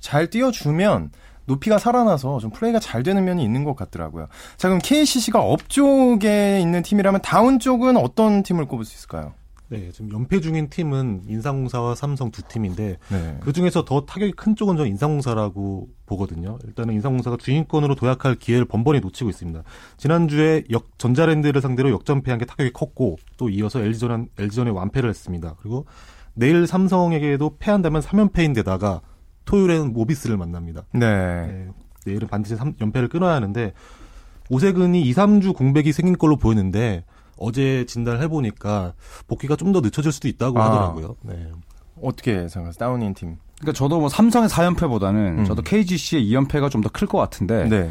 잘 0.00 0.28
뛰어주면 0.28 1.10
높이가 1.46 1.78
살아나서 1.78 2.38
좀 2.40 2.50
플레이가 2.50 2.78
잘 2.78 3.02
되는 3.02 3.24
면이 3.24 3.42
있는 3.42 3.64
것 3.64 3.74
같더라고요. 3.74 4.28
자, 4.58 4.68
그럼 4.68 4.80
KCC가 4.82 5.40
up 5.40 5.68
쪽에 5.70 6.60
있는 6.60 6.82
팀이라면 6.82 7.22
down 7.22 7.58
쪽은 7.58 7.96
어떤 7.96 8.42
팀을 8.42 8.66
꼽을 8.66 8.84
수 8.84 8.94
있을까요? 8.94 9.32
네, 9.70 9.90
지금 9.92 10.10
연패 10.12 10.40
중인 10.40 10.70
팀은 10.70 11.24
인삼공사와 11.26 11.94
삼성 11.94 12.30
두 12.30 12.42
팀인데 12.42 12.96
네. 13.10 13.36
그 13.40 13.52
중에서 13.52 13.84
더 13.84 14.00
타격이 14.00 14.32
큰 14.32 14.56
쪽은 14.56 14.76
저는 14.78 14.90
인삼공사라고 14.90 15.88
보거든요. 16.06 16.58
일단은 16.64 16.94
인상공사가 16.94 17.36
중위권으로 17.36 17.94
도약할 17.94 18.36
기회를 18.36 18.64
번번이 18.64 19.00
놓치고 19.00 19.28
있습니다. 19.28 19.62
지난주에 19.98 20.64
역 20.70 20.98
전자랜드를 20.98 21.60
상대로 21.60 21.90
역전패한 21.90 22.38
게 22.38 22.46
타격이 22.46 22.72
컸고 22.72 23.18
또 23.36 23.50
이어서 23.50 23.80
LG전 23.80 24.28
LG전에 24.38 24.70
완패를 24.70 25.10
했습니다. 25.10 25.56
그리고 25.60 25.84
내일 26.32 26.66
삼성에게도 26.66 27.56
패한다면 27.58 28.00
3연패인데다가 28.00 29.02
토요일에는 29.44 29.92
모비스를 29.92 30.38
만납니다. 30.38 30.84
네. 30.92 31.46
네 31.46 31.68
내일은 32.06 32.26
반드시 32.28 32.56
3, 32.56 32.74
연패를 32.80 33.08
끊어야 33.08 33.34
하는데 33.34 33.74
오세근이 34.48 35.02
2, 35.02 35.12
3주 35.12 35.54
공백이 35.54 35.92
생긴 35.92 36.16
걸로 36.16 36.36
보이는데 36.36 37.04
어제 37.38 37.84
진단을 37.86 38.20
해보니까 38.22 38.94
복귀가 39.26 39.56
좀 39.56 39.72
더 39.72 39.80
늦춰질 39.80 40.12
수도 40.12 40.28
있다고 40.28 40.58
아. 40.60 40.66
하더라고요. 40.66 41.16
네. 41.22 41.50
어떻게 42.02 42.48
생각하세요? 42.48 42.78
다운인 42.78 43.12
팀. 43.14 43.36
그러니까 43.60 43.76
저도 43.76 43.98
뭐 44.00 44.08
삼성의 44.08 44.48
4연패보다는 44.48 45.38
음. 45.38 45.44
저도 45.44 45.62
KGC의 45.62 46.24
2연패가 46.30 46.70
좀 46.70 46.80
더 46.82 46.88
클 46.90 47.06
것 47.08 47.18
같은데 47.18 47.68
네. 47.68 47.90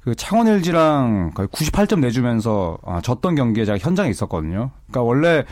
그 0.00 0.14
창원 0.14 0.46
LG랑 0.46 1.32
거의 1.34 1.48
98점 1.48 2.00
내주면서 2.00 2.78
아, 2.84 3.00
졌던 3.00 3.34
경기에 3.34 3.64
제가 3.64 3.78
현장에 3.78 4.08
있었거든요. 4.10 4.70
그러니까 4.86 5.02
원래 5.02 5.44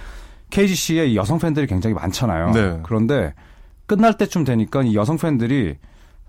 KGC의 0.50 1.16
여성 1.16 1.38
팬들이 1.38 1.66
굉장히 1.66 1.94
많잖아요. 1.94 2.50
네. 2.52 2.78
그런데 2.84 3.34
끝날 3.86 4.16
때쯤 4.16 4.44
되니까 4.44 4.82
이 4.82 4.94
여성 4.94 5.16
팬들이 5.18 5.76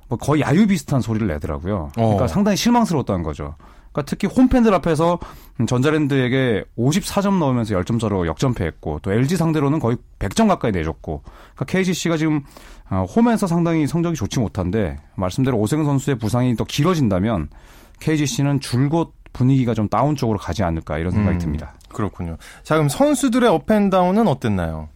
뭐 0.08 0.18
거의 0.18 0.42
야유 0.42 0.68
비슷한 0.68 1.02
소리를 1.02 1.28
내더라고요. 1.28 1.92
그러니까 1.94 2.24
어. 2.24 2.28
상당히 2.28 2.58
실망스러웠다는 2.58 3.22
거죠. 3.24 3.56
그러니까 3.96 4.02
특히 4.04 4.28
홈팬들 4.28 4.74
앞에서 4.74 5.20
전자랜드에게 5.66 6.66
54점 6.78 7.40
넣으면서 7.40 7.75
10점 7.75 8.00
차로 8.00 8.28
역전패했고 8.28 9.00
또 9.02 9.14
LG 9.14 9.38
상대로는 9.38 9.80
거의 9.80 9.98
100점 10.20 10.50
가까이 10.50 10.74
내줬고 10.74 11.24
그러니까 11.24 11.66
KGC가 11.66 12.18
지금 12.18 12.44
어, 12.90 13.06
홈에서 13.16 13.48
상당히 13.48 13.88
성적이 13.88 14.18
좋지 14.18 14.40
못한데 14.42 14.98
말씀대로 15.16 15.58
오세근 15.58 15.86
선수의 15.86 16.18
부상이 16.18 16.56
더 16.58 16.66
길어진다면 16.66 17.48
KGC는 18.02 18.60
줄곧 18.60 19.14
분위기가 19.32 19.74
좀 19.74 19.88
다운 19.88 20.18
쪽으로 20.18 20.38
가지 20.38 20.64
않을까 20.64 20.98
이런 20.98 21.12
생각이 21.12 21.38
음, 21.38 21.40
듭니다. 21.40 21.74
그렇군요. 21.88 22.36
자 22.64 22.75
그럼 22.75 22.90
선수들의 22.90 23.50
up 23.50 23.62
and 23.62 23.82
down은 23.82 24.28
어땠나요? 24.28 24.90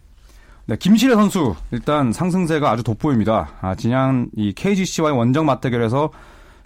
네, 0.66 0.76
김시래 0.76 1.16
선수 1.16 1.56
일단 1.72 2.12
상승세가 2.12 2.70
아주 2.70 2.84
돋보입니다. 2.84 3.50
아, 3.62 3.76
지난 3.76 4.30
이 4.36 4.54
KGC와의 4.54 5.18
원정 5.18 5.46
맞대결에서 5.46 6.12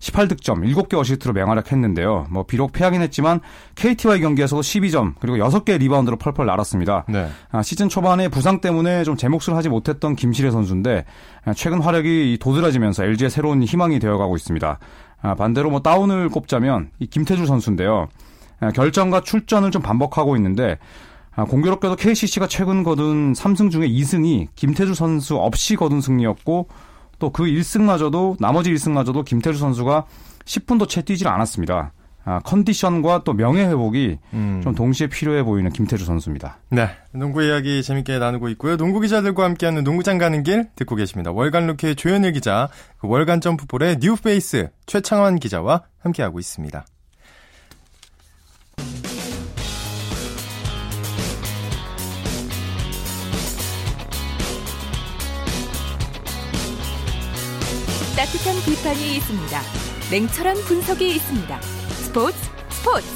18득점, 0.04 0.64
7개 0.74 0.96
어시스트로 1.00 1.34
맹활약했는데요. 1.34 2.28
뭐 2.30 2.44
비록 2.44 2.74
패하긴 2.74 3.02
했지만 3.02 3.40
KT와의 3.76 4.22
경기에서도 4.22 4.62
12점 4.62 5.14
그리고 5.20 5.38
6개 5.38 5.80
리바운드로 5.80 6.18
펄펄 6.18 6.46
날았습니다. 6.46 7.06
네. 7.08 7.30
아, 7.52 7.64
시즌 7.64 7.88
초반에 7.90 8.28
부상 8.28 8.62
때문에 8.62 9.04
좀 9.04 9.14
제 9.24 9.30
몫을 9.30 9.56
하지 9.56 9.70
못했던 9.70 10.16
김시래 10.18 10.52
선수인데 10.52 11.06
아, 11.46 11.54
최근 11.54 11.82
활약이 11.82 12.40
도드라지면서 12.42 13.06
LG의 13.06 13.30
새로운 13.30 13.64
희망이 13.64 14.00
되어가고 14.00 14.36
있습니다. 14.36 14.80
아, 15.22 15.36
반대로 15.36 15.70
뭐 15.70 15.80
down을 15.80 16.28
꼽자면 16.28 16.90
이 17.00 17.08
김태술 17.08 17.46
선수인데요. 17.46 18.10
아, 18.60 18.72
결장과 18.72 19.22
출전을 19.22 19.72
좀 19.72 19.82
반복하고 19.82 20.36
있는데 20.36 20.78
아, 21.36 21.46
공교롭게도 21.46 21.96
KCC가 21.96 22.48
최근 22.48 22.84
거둔 22.84 23.32
3승 23.32 23.72
중에 23.72 23.88
2승이 23.88 24.48
김태술 24.56 24.94
선수 24.94 25.38
없이 25.38 25.78
거둔 25.78 26.02
승리였고 26.02 26.68
또 27.24 27.30
그 27.30 27.44
1승마저도 27.44 28.36
나머지 28.42 28.74
1승마저도 28.74 29.24
김태술 29.24 29.58
선수가 29.58 30.06
10분도 30.44 30.90
채 30.90 31.02
뛰질 31.02 31.30
않았습니다. 31.30 31.94
아, 32.26 32.40
컨디션과 32.40 33.24
또 33.24 33.32
명예 33.32 33.64
회복이 33.66 34.18
음. 34.34 34.62
좀 34.62 34.76
동시에 34.76 35.08
필요해 35.08 35.44
보이는 35.44 35.72
김태술 35.72 36.04
선수입니다. 36.04 36.58
네, 36.70 36.90
농구 37.14 37.42
이야기 37.42 37.82
재밌게 37.82 38.20
나누고 38.20 38.50
있고요. 38.50 38.76
농구 38.76 39.00
기자들과 39.00 39.46
함께하는 39.46 39.86
농구장 39.86 40.18
가는 40.18 40.44
길 40.44 40.68
듣고 40.76 40.96
계십니다. 40.98 41.32
월간 41.32 41.66
루키의 41.68 41.96
조현일 41.96 42.34
기자, 42.34 42.68
그 42.98 43.08
월간 43.08 43.40
점프볼의 43.40 44.00
뉴페이스 44.02 44.70
최창환 44.86 45.40
기자와 45.40 45.84
함께하고 46.00 46.40
있습니다. 46.40 46.86
따뜻한 58.16 58.56
비판이 58.64 59.16
있습니다. 59.18 59.60
냉철한 60.12 60.58
분석이 60.68 61.16
있습니다. 61.16 61.62
스포츠 61.62 62.38
스포츠. 62.70 63.08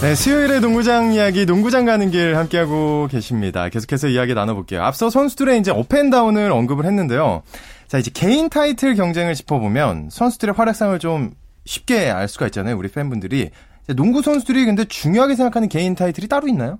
네, 0.00 0.14
수요일에 0.14 0.60
농구장 0.60 1.12
이야기, 1.12 1.44
농구장 1.44 1.86
가는 1.86 2.08
길 2.10 2.36
함께하고 2.36 3.08
계십니다. 3.10 3.68
계속해서 3.68 4.06
이야기 4.08 4.32
나눠볼게요. 4.32 4.82
앞서 4.82 5.10
선수들의 5.10 5.58
이제 5.58 5.72
업앤다운을 5.72 6.52
언급을 6.52 6.84
했는데요. 6.84 7.42
자, 7.88 7.98
이제 7.98 8.12
개인 8.14 8.48
타이틀 8.48 8.94
경쟁을 8.94 9.34
짚어보면 9.34 10.10
선수들의 10.12 10.54
활약상을 10.54 10.98
좀 11.00 11.32
쉽게 11.64 12.10
알 12.10 12.28
수가 12.28 12.46
있잖아요. 12.46 12.76
우리 12.76 12.88
팬분들이. 12.88 13.50
농구 13.96 14.22
선수들이 14.22 14.64
근데 14.66 14.84
중요하게 14.84 15.34
생각하는 15.34 15.68
개인 15.68 15.96
타이틀이 15.96 16.28
따로 16.28 16.46
있나요? 16.46 16.78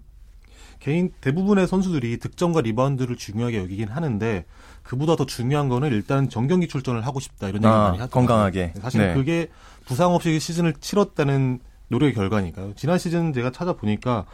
개인 0.81 1.11
대부분의 1.21 1.67
선수들이 1.67 2.19
득점과 2.19 2.61
리바운드를 2.63 3.17
중요하게 3.17 3.59
여기긴 3.59 3.89
하는데 3.89 4.45
그보다 4.83 5.17
더 5.17 5.25
중요한 5.27 5.69
거는 5.69 5.91
일단 5.93 6.29
전 6.29 6.42
경기 6.42 6.69
출전을 6.69 7.07
하고 7.07 7.21
싶다 7.21 7.49
이런 7.49 7.63
얘기 7.63 7.67
아, 7.67 7.79
많이 7.89 7.99
하죠. 7.99 8.11
건강하게. 8.11 8.75
사실 8.81 9.01
네. 9.01 9.15
그게 9.15 9.49
부상 9.87 10.13
없이 10.15 10.39
시즌을 10.39 10.75
치렀다는 10.81 11.61
노력의 11.89 12.15
결과니까요. 12.15 12.75
지난 12.77 12.99
시즌 12.99 13.33
제가 13.33 13.51
찾아보니까 13.51 14.27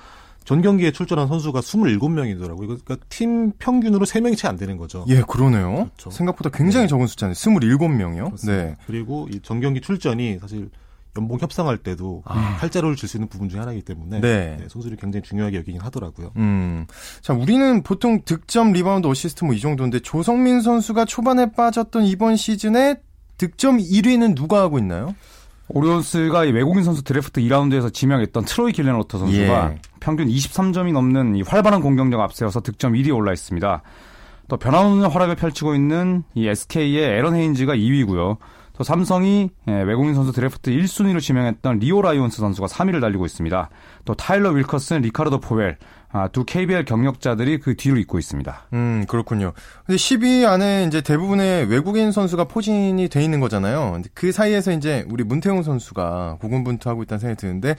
전 0.44 0.62
경기에 0.62 0.90
출전한 0.90 1.28
선수가 1.28 1.61
27명이더라고요. 1.61 2.66
그러니까 2.66 2.97
팀 3.09 3.52
평균으로 3.59 4.06
3명이 4.06 4.37
채 4.37 4.49
안 4.49 4.56
되는 4.56 4.76
거죠. 4.78 5.04
예, 5.09 5.20
그러네요. 5.23 5.75
그렇죠. 5.97 6.11
생각보다 6.11 6.50
굉장히 6.50 6.85
네. 6.85 6.88
적은 6.88 7.06
숫자네요. 7.06 7.35
27명이요. 7.35 8.47
네. 8.47 8.76
그리고 8.87 9.28
이 9.32 9.40
전 9.42 9.61
경기 9.61 9.80
출전이 9.80 10.38
사실 10.40 10.70
연봉 11.17 11.38
협상할 11.40 11.79
때도 11.79 12.23
아. 12.25 12.57
칼자루를 12.61 12.97
쥘 12.97 13.09
수 13.09 13.17
있는 13.17 13.29
부분 13.29 13.49
중에 13.49 13.59
하나이기 13.61 13.83
때문에 13.83 14.21
네. 14.21 14.57
네, 14.61 14.69
선수들이 14.69 14.97
굉장히 14.97 15.23
중요하게 15.23 15.57
여기긴 15.59 15.81
하더라고요. 15.81 16.31
음. 16.37 16.87
자, 17.21 17.33
우리는 17.33 17.83
보통 17.83 18.23
득점, 18.25 18.73
리바운드, 18.73 19.07
어시스트 19.09 19.45
뭐 19.45 19.55
이 19.55 19.61
정도인데 19.61 20.00
조성민 20.00 20.61
선수가 20.61 21.05
초반에 21.07 21.50
빠졌던 21.52 22.05
이번 22.05 22.37
시즌에 22.37 22.97
득점 23.38 23.79
1위는 23.79 24.37
누가 24.37 24.61
하고 24.61 24.79
있나요? 24.79 25.14
오리온스가 25.69 26.40
외국인 26.40 26.83
선수 26.85 27.02
드래프트 27.02 27.40
2라운드에서 27.43 27.93
지명했던 27.93 28.45
트로이 28.45 28.73
길렌워터 28.73 29.19
선수가 29.19 29.71
예. 29.73 29.79
평균 30.00 30.29
23점이 30.29 30.93
넘는 30.93 31.37
이 31.37 31.43
활발한 31.43 31.81
공격력 31.81 32.21
앞세워서 32.21 32.61
득점 32.61 32.95
1위에 32.95 33.14
올라 33.14 33.33
있습니다. 33.33 33.83
또 34.49 34.57
변함없는 34.57 35.09
활약을 35.11 35.37
펼치고 35.37 35.75
있는 35.76 36.25
이 36.35 36.49
SK의 36.49 37.05
애런 37.19 37.37
헤인즈가 37.37 37.75
2위고요. 37.76 38.37
또 38.80 38.84
삼성이 38.84 39.50
예, 39.68 39.72
외국인 39.82 40.14
선수 40.14 40.32
드래프트 40.32 40.70
1순위로 40.70 41.20
지명했던 41.20 41.80
리오 41.80 42.00
라이온스 42.00 42.38
선수가 42.38 42.66
3위를 42.66 43.02
달리고 43.02 43.26
있습니다. 43.26 43.68
또 44.06 44.14
타일러 44.14 44.52
윌커슨, 44.52 45.02
리카르도 45.02 45.38
포웰 45.38 45.76
아, 46.10 46.28
두 46.28 46.46
KBL 46.46 46.87
경력자들이 46.87 47.58
그 47.58 47.76
뒤로 47.76 47.99
잇고 47.99 48.18
있습니다. 48.18 48.68
음, 48.72 49.04
그렇군요. 49.06 49.52
근데 49.84 49.99
10위 49.99 50.46
안에 50.46 50.87
이제 50.88 51.02
대부분의 51.02 51.66
외국인 51.66 52.10
선수가 52.10 52.44
포진이 52.44 53.10
돼 53.10 53.22
있는 53.22 53.40
거잖아요. 53.40 54.00
그 54.14 54.32
사이에서 54.32 54.72
이제 54.72 55.04
우리 55.10 55.25
문태용 55.25 55.62
선수가 55.62 56.38
고군분투하고 56.40 57.02
있다는 57.02 57.18
생각이 57.18 57.38
드는데 57.38 57.76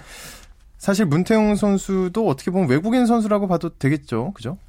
사실 0.77 1.07
문태용 1.07 1.55
선수도 1.55 2.27
어떻게 2.27 2.51
보면 2.51 2.69
외국인 2.69 3.07
선수라고 3.07 3.47
봐도 3.47 3.69
되겠죠. 3.69 4.33
그죠? 4.35 4.59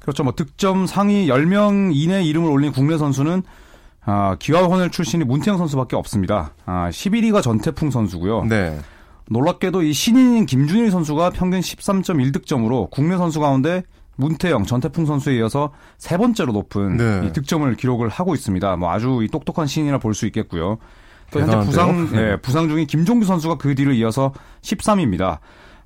그렇죠. 0.00 0.24
뭐 0.24 0.32
득점 0.34 0.86
상위 0.86 1.26
10명 1.26 1.90
이내 1.94 2.24
이름을 2.24 2.50
올린 2.50 2.72
국내 2.72 2.96
선수는 2.96 3.42
아, 4.06 4.36
기아원을 4.38 4.90
출신이 4.90 5.24
문태영 5.24 5.56
선수밖에 5.58 5.96
없습니다. 5.96 6.52
아, 6.66 6.90
11위가 6.90 7.42
전태풍 7.42 7.90
선수고요. 7.90 8.44
네. 8.44 8.78
놀랍게도 9.30 9.82
이 9.82 9.92
신인인 9.92 10.44
김준일 10.46 10.90
선수가 10.90 11.30
평균 11.30 11.60
13.1득점으로 11.60 12.90
국내 12.90 13.16
선수 13.16 13.40
가운데 13.40 13.82
문태영, 14.16 14.64
전태풍 14.64 15.06
선수에 15.06 15.36
이어서 15.38 15.72
세 15.98 16.16
번째로 16.16 16.52
높은 16.52 16.96
네. 16.98 17.32
득점을 17.32 17.74
기록을 17.74 18.08
하고 18.08 18.34
있습니다. 18.34 18.76
뭐 18.76 18.90
아주 18.90 19.20
이 19.22 19.28
똑똑한 19.28 19.66
신인이라 19.66 19.98
볼 19.98 20.14
수 20.14 20.26
있겠고요. 20.26 20.78
또 21.30 21.40
현재 21.40 21.58
부상 21.60 22.10
예, 22.14 22.36
부상 22.40 22.68
중인 22.68 22.86
김종규 22.86 23.24
선수가 23.24 23.56
그 23.56 23.74
뒤를 23.74 23.94
이어서 23.94 24.32
13위입니다. 24.62 25.38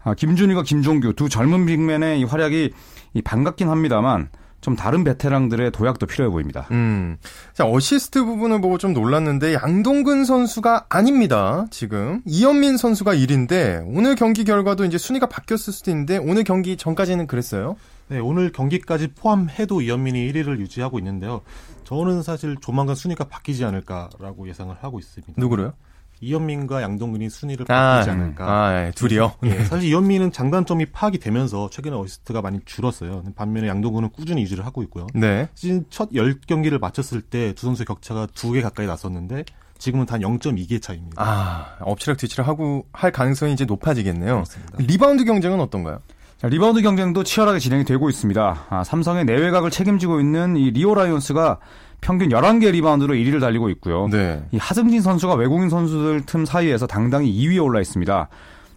아, 0.02 0.14
김준일과 0.14 0.62
김종규 0.62 1.14
두 1.14 1.28
젊은 1.28 1.64
빅맨의 1.64 2.20
이 2.20 2.24
활약이 2.24 2.70
이 3.14 3.22
반갑긴 3.22 3.70
합니다만 3.70 4.28
좀 4.60 4.74
다른 4.74 5.04
베테랑들의 5.04 5.70
도약도 5.70 6.06
필요해 6.06 6.30
보입니다. 6.30 6.66
음. 6.70 7.16
자, 7.54 7.66
어시스트 7.66 8.24
부문을 8.24 8.60
보고 8.60 8.76
좀 8.78 8.92
놀랐는데 8.92 9.54
양동근 9.54 10.24
선수가 10.24 10.86
아닙니다. 10.88 11.66
지금 11.70 12.22
이현민 12.24 12.76
선수가 12.76 13.14
1인데 13.14 13.84
오늘 13.86 14.14
경기 14.16 14.44
결과도 14.44 14.84
이제 14.84 14.98
순위가 14.98 15.26
바뀌었을 15.26 15.72
수도 15.72 15.90
있는데 15.90 16.16
오늘 16.16 16.44
경기 16.44 16.76
전까지는 16.76 17.26
그랬어요. 17.26 17.76
네, 18.08 18.18
오늘 18.18 18.50
경기까지 18.52 19.08
포함해도 19.08 19.82
이현민이 19.82 20.32
1위를 20.32 20.58
유지하고 20.58 20.98
있는데요. 20.98 21.42
저는 21.84 22.22
사실 22.22 22.56
조만간 22.60 22.94
순위가 22.96 23.24
바뀌지 23.24 23.64
않을까라고 23.64 24.48
예상을 24.48 24.74
하고 24.80 24.98
있습니다. 24.98 25.34
누구로요? 25.36 25.74
이현민과 26.20 26.82
양동근이 26.82 27.28
순위를 27.30 27.66
바꾸지 27.66 28.10
아, 28.10 28.12
않을까. 28.12 28.44
아, 28.46 28.86
예, 28.86 28.90
둘이요? 28.92 29.32
예, 29.44 29.64
사실 29.64 29.88
이현민은 29.88 30.32
장단점이 30.32 30.86
파악이 30.86 31.18
되면서 31.18 31.68
최근에 31.70 31.96
어시스트가 31.96 32.42
많이 32.42 32.58
줄었어요. 32.64 33.22
반면에 33.36 33.68
양동근은 33.68 34.10
꾸준히 34.10 34.42
유지를 34.42 34.66
하고 34.66 34.82
있고요. 34.84 35.06
네. 35.14 35.48
시즌 35.54 35.84
첫 35.90 36.10
10경기를 36.10 36.80
마쳤을 36.80 37.20
때 37.22 37.52
두 37.54 37.66
선수의 37.66 37.86
격차가 37.86 38.26
2개 38.26 38.62
가까이 38.62 38.86
났었는데 38.86 39.44
지금은 39.78 40.06
단 40.06 40.20
0.2개 40.20 40.82
차입니다. 40.82 41.22
아, 41.22 41.76
엎치락 41.80 42.18
뒤치락 42.18 42.48
하고 42.48 42.86
할 42.92 43.12
가능성이 43.12 43.52
이제 43.52 43.64
높아지겠네요. 43.64 44.34
그렇습니다. 44.34 44.78
리바운드 44.78 45.24
경쟁은 45.24 45.60
어떤가요? 45.60 46.00
자, 46.36 46.48
리바운드 46.48 46.82
경쟁도 46.82 47.24
치열하게 47.24 47.58
진행이 47.58 47.84
되고 47.84 48.08
있습니다. 48.08 48.66
아, 48.70 48.84
삼성의 48.84 49.24
내외곽을 49.24 49.70
책임지고 49.70 50.20
있는 50.20 50.56
이 50.56 50.70
리오 50.70 50.94
라이온스가 50.94 51.58
평균 52.00 52.28
11개 52.28 52.70
리바운드로 52.70 53.14
1위를 53.14 53.40
달리고 53.40 53.68
있고요. 53.70 54.08
네. 54.08 54.42
이 54.52 54.56
하승진 54.58 55.02
선수가 55.02 55.34
외국인 55.34 55.68
선수들 55.68 56.22
틈 56.26 56.44
사이에서 56.44 56.86
당당히 56.86 57.32
2위에 57.32 57.62
올라 57.62 57.80
있습니다. 57.80 58.28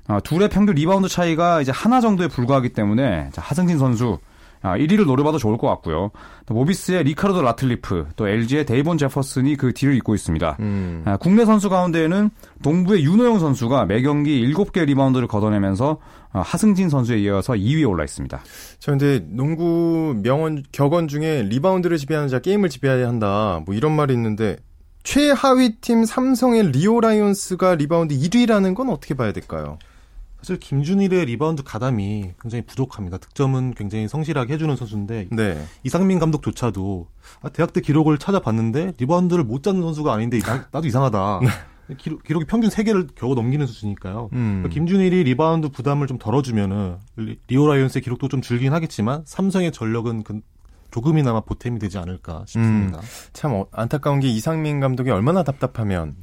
아, 0.08 0.20
둘의 0.22 0.50
평균 0.50 0.76
리바운드 0.76 1.08
차이가 1.08 1.62
이제 1.62 1.72
하나 1.72 2.02
정도에 2.02 2.28
불과하기 2.28 2.70
때문에 2.70 3.30
자, 3.32 3.42
하승진 3.42 3.78
선수 3.78 4.20
아, 4.62 4.78
1위를 4.78 5.06
노려봐도 5.06 5.38
좋을 5.38 5.58
것 5.58 5.68
같고요. 5.68 6.12
또 6.46 6.54
모비스의 6.54 7.04
리카르도 7.04 7.42
라틀리프, 7.42 8.10
또 8.16 8.28
LG의 8.28 8.66
데이본 8.66 8.98
제퍼슨이 8.98 9.56
그 9.56 9.74
뒤를 9.74 9.96
잇고 9.96 10.14
있습니다. 10.14 10.58
음. 10.60 11.02
아, 11.06 11.18
국내 11.18 11.46
선수 11.46 11.70
가운데에는 11.70 12.30
동부의 12.64 13.04
윤호영 13.04 13.40
선수가 13.40 13.86
매 13.86 14.02
경기 14.02 14.46
7개 14.54 14.86
리바운드를 14.86 15.28
걷어내면서 15.28 15.98
아, 16.32 16.42
하승진 16.42 16.90
선수에 16.90 17.20
이어서 17.20 17.54
2위에 17.54 17.90
올라 17.90 18.04
있습니다. 18.04 18.40
저 18.80 18.92
근데 18.92 19.26
농구 19.30 20.16
명언 20.22 20.64
격언 20.72 21.08
중에 21.08 21.44
리바운드를 21.44 21.98
지배하는 21.98 22.30
자 22.30 22.40
게임을 22.40 22.70
지배해야 22.70 23.08
한다. 23.08 23.62
뭐 23.66 23.76
이런 23.76 23.96
말이 23.96 24.14
있는데 24.14 24.58
최하위 25.04 25.78
팀 25.82 26.06
삼성의 26.06 26.72
리오 26.72 27.02
라이온스가 27.02 27.76
리바운드 27.76 28.16
1위라는 28.16 28.76
건 28.76 28.90
어떻게 28.90 29.16
봐야 29.16 29.32
될까요? 29.32 29.80
사실 30.42 30.60
김준일의 30.60 31.26
리바운드 31.26 31.64
가담이 31.64 32.34
굉장히 32.42 32.64
부족합니다. 32.66 33.20
득점은 33.20 33.76
굉장히 33.76 34.08
성실하게 34.08 34.54
해주는 34.54 34.76
선수인데 34.76 35.28
네. 35.32 35.64
이상민 35.84 36.18
감독조차도 36.20 37.08
아, 37.44 37.50
대학 37.50 37.74
때 37.74 37.82
기록을 37.82 38.18
찾아봤는데 38.18 38.94
리바운드를 38.98 39.44
못 39.44 39.62
잡는 39.62 39.84
선수가 39.84 40.12
아닌데 40.12 40.40
나도 40.40 40.88
이상하다. 40.88 41.42
네. 41.88 41.96
기록, 41.98 42.24
기록이 42.24 42.46
평균 42.46 42.70
3개를 42.70 43.10
겨우 43.16 43.36
넘기는 43.36 43.66
수준이니까요. 43.68 44.30
음. 44.34 44.62
그러니까 44.64 44.70
김준일이 44.70 45.24
리바운드 45.26 45.70
부담을 45.70 46.08
좀 46.08 46.18
덜어주면은 46.18 46.98
리오 47.48 47.68
라이온스의 47.68 48.02
기록도 48.02 48.28
좀 48.28 48.42
줄긴 48.42 48.74
하겠지만 48.74 49.24
삼성의 49.26 49.72
전력은 49.72 50.24
그 50.24 50.42
조금이나마 50.90 51.42
보탬이 51.42 51.80
되지 51.80 51.98
않을까 51.98 52.44
싶습니다. 52.48 53.00
음, 53.00 53.04
참 53.34 53.54
어, 53.54 53.66
안타까운 53.72 54.20
게 54.20 54.28
이상민 54.28 54.80
감독이 54.80 55.10
얼마나 55.10 55.42
답답하면 55.44 56.16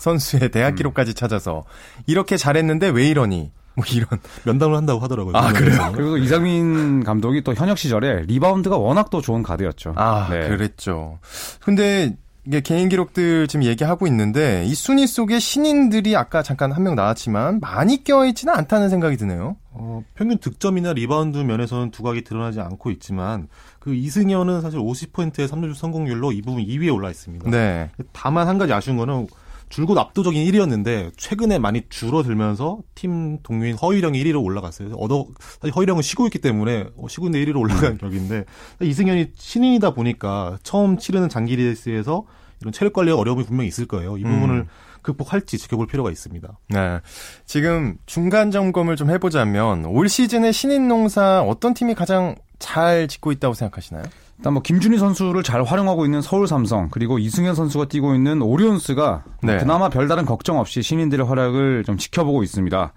선수의 0.00 0.50
대학 0.50 0.70
음. 0.70 0.74
기록까지 0.76 1.14
찾아서 1.14 1.64
이렇게 2.06 2.36
잘했는데 2.36 2.88
왜 2.88 3.08
이러니? 3.08 3.52
뭐 3.74 3.84
이런 3.92 4.06
면담을 4.44 4.76
한다고 4.76 5.00
하더라고요. 5.00 5.36
아 5.36 5.52
그래요? 5.52 5.92
그리고 5.94 6.16
이상민 6.16 7.04
감독이 7.04 7.42
또 7.42 7.54
현역 7.54 7.78
시절에 7.78 8.22
리바운드가 8.26 8.76
워낙 8.76 9.10
또 9.10 9.20
좋은 9.20 9.42
가드였죠. 9.42 9.94
아 9.96 10.26
네. 10.30 10.48
그랬죠. 10.48 11.18
근데 11.60 12.16
이게 12.46 12.60
개인 12.62 12.88
기록들 12.88 13.46
지금 13.48 13.64
얘기하고 13.64 14.06
있는데 14.08 14.64
이 14.64 14.74
순위 14.74 15.06
속에 15.06 15.38
신인들이 15.38 16.16
아까 16.16 16.42
잠깐 16.42 16.72
한 16.72 16.82
명 16.82 16.94
나왔지만 16.94 17.60
많이 17.60 18.02
껴있지는 18.02 18.52
않다는 18.54 18.88
생각이 18.88 19.16
드네요. 19.18 19.56
어, 19.72 20.02
평균 20.14 20.38
득점이나 20.38 20.94
리바운드 20.94 21.36
면에서는 21.38 21.90
두각이 21.90 22.24
드러나지 22.24 22.60
않고 22.60 22.90
있지만 22.92 23.46
그 23.78 23.94
이승현은 23.94 24.62
사실 24.62 24.80
50%의 24.80 25.46
3점슛 25.48 25.74
성공률로 25.74 26.32
이 26.32 26.40
부문 26.42 26.64
2위에 26.64 26.92
올라 26.92 27.10
있습니다. 27.10 27.48
네. 27.50 27.90
다만 28.12 28.48
한 28.48 28.56
가지 28.58 28.72
아쉬운 28.72 28.96
거는 28.96 29.28
줄곧 29.70 29.96
압도적인 29.96 30.44
1위였는데 30.44 31.12
최근에 31.16 31.58
많이 31.58 31.82
줄어들면서 31.88 32.80
팀 32.94 33.38
동료인 33.42 33.76
허일영이 33.76 34.22
1위로 34.22 34.44
올라갔어요. 34.44 34.94
얻어 34.96 35.26
사실 35.60 35.74
허일영은 35.74 36.02
쉬고 36.02 36.26
있기 36.26 36.40
때문에 36.40 36.88
어, 36.96 37.08
쉬고 37.08 37.26
있는데 37.28 37.50
1위로 37.50 37.60
올라간 37.60 37.92
음. 37.92 37.98
격인데 37.98 38.44
이승현이 38.82 39.30
신인이다 39.36 39.94
보니까 39.94 40.58
처음 40.64 40.98
치르는 40.98 41.28
장기 41.28 41.56
레이스에서 41.56 42.24
이런 42.60 42.72
체력 42.72 42.92
관리에 42.92 43.14
어려움이 43.14 43.44
분명히 43.44 43.68
있을 43.68 43.86
거예요. 43.86 44.18
이 44.18 44.22
부분을 44.24 44.56
음. 44.56 44.68
극복할지 45.02 45.56
지켜볼 45.56 45.86
필요가 45.86 46.10
있습니다. 46.10 46.58
네. 46.68 46.98
지금 47.46 47.96
중간 48.06 48.50
점검을 48.50 48.96
좀 48.96 49.08
해보자면 49.10 49.86
올 49.86 50.08
시즌에 50.08 50.52
신인 50.52 50.88
농사 50.88 51.40
어떤 51.42 51.72
팀이 51.74 51.94
가장 51.94 52.34
잘 52.58 53.08
짓고 53.08 53.32
있다고 53.32 53.54
생각하시나요? 53.54 54.02
일단 54.40 54.54
뭐 54.54 54.62
김준일 54.62 54.96
선수를 54.96 55.42
잘 55.42 55.62
활용하고 55.62 56.06
있는 56.06 56.22
서울 56.22 56.48
삼성 56.48 56.88
그리고 56.90 57.18
이승현 57.18 57.54
선수가 57.54 57.88
뛰고 57.88 58.14
있는 58.14 58.40
오리온스가 58.40 59.22
네. 59.42 59.58
그나마 59.58 59.90
별다른 59.90 60.24
걱정 60.24 60.58
없이 60.58 60.80
신인들의 60.80 61.26
활약을 61.26 61.84
좀 61.84 61.98
지켜보고 61.98 62.42
있습니다. 62.42 62.92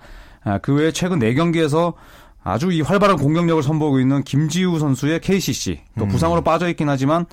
아, 0.45 0.57
그 0.59 0.73
외에 0.73 0.91
최근 0.91 1.19
4경기에서 1.19 1.95
아주 2.45 2.71
이 2.71 2.79
활발한 2.79 3.17
공격력을 3.17 3.61
선보이고 3.61 3.99
있는 3.99 4.23
김지우 4.23 4.79
선수의 4.79 5.19
KCC 5.19 5.81
또 5.99 6.05
음. 6.05 6.07
부상으로 6.07 6.43
빠져 6.43 6.69
있긴 6.69 6.87
하지만 6.87 7.25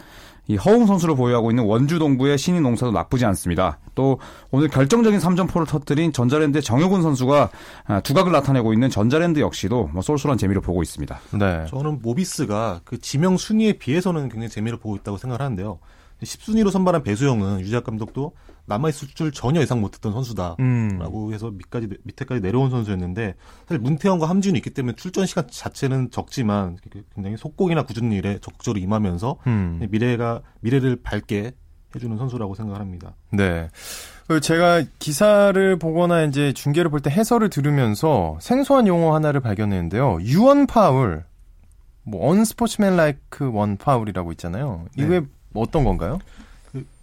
이 0.46 0.56
허웅 0.56 0.86
선수를 0.86 1.14
보유하고 1.14 1.50
있는 1.50 1.64
원주 1.64 1.98
동부의 1.98 2.38
신인 2.38 2.62
농사도 2.62 2.92
나쁘지 2.92 3.24
않습니다. 3.26 3.78
또 3.94 4.18
오늘 4.50 4.68
결정적인 4.68 5.20
3점포를 5.20 5.66
터뜨린 5.66 6.12
전자랜드의 6.12 6.62
정효근 6.62 7.02
선수가 7.02 7.50
아, 7.86 8.00
두각을 8.00 8.32
나타내고 8.32 8.72
있는 8.72 8.90
전자랜드 8.90 9.40
역시도 9.40 9.90
뭐 9.92 10.02
쏠쏠한 10.02 10.38
재미를 10.38 10.60
보고 10.62 10.82
있습니다. 10.82 11.20
네. 11.38 11.66
저는 11.68 12.00
모비스가 12.02 12.80
그 12.84 12.98
지명 12.98 13.36
순위에 13.36 13.74
비해서는 13.74 14.28
굉장히 14.28 14.48
재미를 14.48 14.78
보고 14.78 14.96
있다고 14.96 15.18
생각을 15.18 15.44
하는데요. 15.44 15.78
10순위로 16.22 16.70
선발한 16.70 17.02
배수영은 17.02 17.60
유작 17.60 17.84
감독도 17.84 18.32
남아있을 18.66 19.08
줄 19.14 19.32
전혀 19.32 19.60
예상 19.60 19.80
못했던 19.80 20.12
선수다라고 20.12 20.56
음. 20.60 21.32
해서 21.32 21.50
밑까지 21.50 21.88
밑에까지 22.04 22.40
내려온 22.40 22.70
선수였는데 22.70 23.34
사실 23.66 23.80
문태영과 23.80 24.28
함지훈이 24.28 24.58
있기 24.58 24.70
때문에 24.70 24.94
출전 24.96 25.26
시간 25.26 25.46
자체는 25.50 26.10
적지만 26.10 26.76
굉장히 27.14 27.36
속공이나 27.36 27.82
굳은 27.84 28.12
일에 28.12 28.38
적극적으로 28.40 28.80
임하면서 28.80 29.36
음. 29.46 29.86
미래가 29.90 30.42
미래를 30.60 30.96
밝게 31.02 31.52
해주는 31.94 32.16
선수라고 32.16 32.54
생각합니다. 32.54 33.16
네. 33.32 33.68
제가 34.40 34.84
기사를 35.00 35.76
보거나 35.76 36.22
이제 36.22 36.52
중계를 36.52 36.88
볼 36.88 37.00
때 37.00 37.10
해설을 37.10 37.50
들으면서 37.50 38.38
생소한 38.40 38.86
용어 38.86 39.12
하나를 39.14 39.40
발견했는데요. 39.40 40.18
유언 40.22 40.68
파울, 40.68 41.24
뭐 42.04 42.30
언스포츠맨 42.30 42.96
라이크 42.96 43.50
원 43.50 43.76
파울이라고 43.76 44.30
있잖아요. 44.32 44.84
이게 44.96 45.20
네. 45.20 45.26
어떤 45.54 45.84
건가요? 45.84 46.18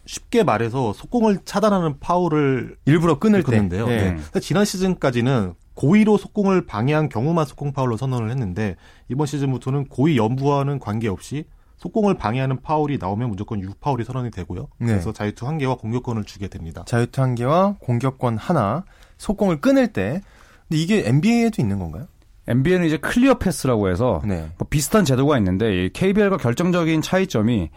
쉽게 0.06 0.44
말해서 0.44 0.94
속공을 0.94 1.40
차단하는 1.44 2.00
파울을 2.00 2.78
일부러 2.86 3.20
끊을 3.20 3.44
때인데요. 3.44 3.88
네. 3.88 4.18
네. 4.34 4.40
지난 4.40 4.64
시즌까지는 4.64 5.54
고의로 5.74 6.18
속공을 6.18 6.66
방해한 6.66 7.10
경우만 7.10 7.46
속공 7.46 7.74
파울로 7.74 7.98
선언을 7.98 8.32
했는데 8.32 8.78
이번 9.10 9.28
시즌부터는 9.28 9.88
고의 9.90 10.18
여부와는 10.18 10.80
관계없이 10.80 11.46
속공을 11.78 12.16
방해하는 12.16 12.62
파울이 12.62 12.98
나오면 12.98 13.30
무조건 13.30 13.62
U파울이 13.62 14.04
선언이 14.04 14.32
되고요. 14.32 14.68
네. 14.80 14.88
그래서 14.88 15.14
자유투 15.14 15.46
한 15.46 15.58
개와 15.60 15.76
공격권을 15.76 16.24
주게 16.24 16.48
됩니다. 16.48 16.84
자유투 16.88 17.22
한 17.22 17.36
개와 17.36 17.76
공격권 17.80 18.38
하나, 18.38 18.84
속공을 19.18 19.62
끊을 19.62 19.94
때. 19.94 20.22
근데 20.68 20.82
이게 20.82 21.08
NBA에도 21.08 21.62
있는 21.62 21.78
건가요? 21.78 22.08
NBA는 22.48 22.88
이제 22.88 22.98
clear 22.98 23.36
path라고 23.36 23.90
해서 23.90 24.22
네. 24.26 24.50
뭐 24.58 24.68
비슷한 24.70 25.06
제도가 25.06 25.38
있는데 25.38 25.90
KBL과 25.94 26.38
결정적인 26.38 27.02
차이점이 27.02 27.70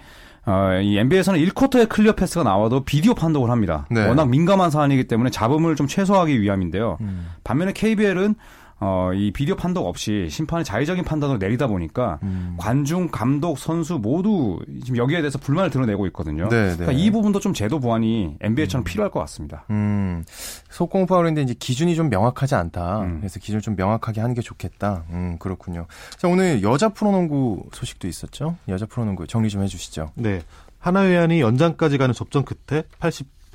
어, 0.46 0.80
이 0.82 0.96
NBA에서는 0.98 1.38
1쿼터에 1.40 1.88
clear 1.88 2.12
path가 2.12 2.42
나와도 2.42 2.84
비디오 2.84 3.14
판독을 3.14 3.50
합니다. 3.50 3.86
네. 3.90 4.06
워낙 4.06 4.28
민감한 4.28 4.70
사안이기 4.70 5.04
때문에 5.04 5.30
잡음을 5.30 5.76
좀 5.76 5.86
최소화하기 5.86 6.40
위함인데요. 6.40 6.96
음. 7.00 7.28
반면에 7.44 7.72
KBL은 7.72 8.34
어, 8.80 9.10
이 9.14 9.30
비디오 9.30 9.56
판독 9.56 9.86
없이 9.86 10.26
심판의 10.30 10.64
자의적인 10.64 11.04
판단을 11.04 11.38
내리다 11.38 11.66
보니까 11.66 12.18
음. 12.22 12.54
관중, 12.58 13.08
감독, 13.08 13.58
선수 13.58 13.98
모두 13.98 14.58
지금 14.82 14.96
여기에 14.96 15.20
대해서 15.20 15.38
불만을 15.38 15.70
드러내고 15.70 16.06
있거든요. 16.08 16.48
네, 16.48 16.70
네. 16.70 16.76
그러니까 16.76 16.92
이 16.92 17.10
부분도 17.10 17.40
좀 17.40 17.52
제도 17.52 17.78
보완이 17.78 18.36
NBA처럼 18.40 18.82
음. 18.82 18.84
필요할 18.84 19.10
것 19.10 19.20
같습니다. 19.20 19.64
음. 19.68 20.24
속공 20.70 21.06
파울인데 21.06 21.42
이제 21.42 21.54
기준이 21.58 21.94
좀 21.94 22.08
명확하지 22.08 22.54
않다. 22.54 23.02
음. 23.02 23.18
그래서 23.20 23.38
기준을 23.38 23.60
좀 23.60 23.76
명확하게 23.76 24.22
하는 24.22 24.34
게 24.34 24.40
좋겠다. 24.40 25.04
음, 25.10 25.36
그렇군요. 25.38 25.86
자, 26.16 26.28
오늘 26.28 26.62
여자 26.62 26.88
프로농구 26.88 27.68
소식도 27.72 28.08
있었죠? 28.08 28.56
여자 28.68 28.86
프로농구 28.86 29.26
정리 29.26 29.50
좀 29.50 29.62
해주시죠. 29.62 30.12
네. 30.14 30.40
하나회안이 30.78 31.42
연장까지 31.42 31.98
가는 31.98 32.14
접전 32.14 32.44
끝에 32.44 32.84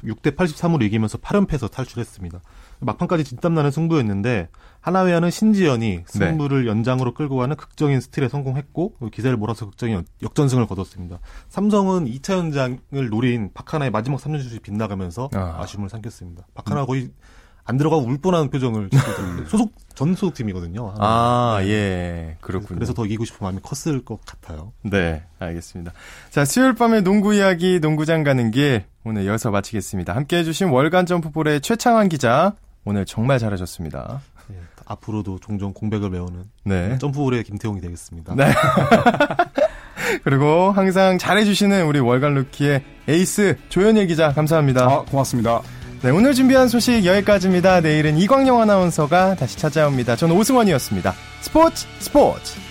86대 0.06 0.36
83으로 0.36 0.84
이기면서 0.84 1.18
8연패에서 1.18 1.72
탈출했습니다. 1.72 2.42
막판까지 2.80 3.24
진땀나는 3.24 3.72
승부였는데 3.72 4.50
하나회와는 4.82 5.32
신지연이 5.32 5.98
네. 5.98 6.04
승부를 6.06 6.66
네. 6.66 6.70
연장으로 6.70 7.14
끌고 7.14 7.38
가는 7.38 7.56
극적인 7.56 8.00
스틸에 8.02 8.30
성공했고 8.30 8.96
기세를 9.12 9.38
몰아서 9.38 9.66
극적인 9.66 10.06
역전승을 10.22 10.68
거뒀습니다. 10.68 11.20
삼성은 11.50 12.06
2차 12.06 12.34
연장을 12.34 13.10
노린 13.10 13.52
박하나의 13.54 13.92
마지막 13.92 14.20
3점 14.20 14.42
슛이 14.42 14.60
빗나가면서 14.60 15.30
아. 15.34 15.66
쉬움을 15.66 15.90
삼켰습니다. 15.90 16.48
박하나 16.54 16.82
음. 16.82 16.88
거의 16.88 17.12
안 17.66 17.78
들어가고 17.78 18.04
울 18.06 18.20
뻔한 18.20 18.50
표정을 18.50 18.90
소속 19.48 19.74
전 19.96 20.14
소속 20.14 20.36
팀이거든요. 20.36 20.94
아, 21.00 21.58
네. 21.62 21.70
예. 21.70 22.38
그렇군요. 22.42 22.76
그래서 22.76 22.94
더 22.94 23.06
이기고 23.06 23.26
싶은 23.26 23.40
마음이 23.42 23.60
컸을 23.64 24.06
것 24.06 24.24
같아요. 24.26 24.72
네, 24.84 25.24
알겠습니다. 25.40 25.92
자, 26.30 26.46
수요일 26.46 26.74
밤에 26.74 27.02
농구 27.02 27.34
이야기 27.34 27.80
농구장 27.80 28.24
가는 28.24 28.52
길 28.52 28.86
오늘 29.04 29.26
여기서 29.26 29.50
마치겠습니다. 29.50 30.16
함께 30.16 30.38
해 30.38 30.44
주신 30.44 30.70
월간 30.70 31.08
점프볼의 31.08 31.62
최창환 31.62 32.08
기자 32.10 32.54
오늘 32.84 33.06
정말 33.06 33.40
잘하셨습니다. 33.40 34.22
네, 34.48 34.58
앞으로도 34.86 35.40
종종 35.40 35.74
공백을 35.74 36.12
메우는 36.12 36.44
네. 36.66 36.98
점프볼의 37.00 37.44
김태용이 37.46 37.82
되겠습니다. 37.82 38.36
네. 38.36 38.52
그리고 40.24 40.72
항상 40.72 41.18
잘해주시는 41.18 41.86
우리 41.86 42.00
월간 42.00 42.36
루키의 42.36 42.84
에이스 43.08 43.58
조현일 43.70 44.08
기자 44.08 44.32
감사합니다. 44.34 44.86
아, 44.86 45.02
고맙습니다. 45.04 45.62
네, 46.06 46.12
오늘 46.12 46.36
준비한 46.36 46.68
소식 46.68 47.04
여기까지입니다. 47.04 47.82
내일은 47.82 48.16
이광영 48.20 48.62
아나운서가 48.62 49.34
다시 49.34 49.58
찾아옵니다. 49.58 50.16
저는 50.16 50.36
오승원이었습니다. 50.36 51.16
스포츠 51.42 51.88
스포츠! 51.98 52.65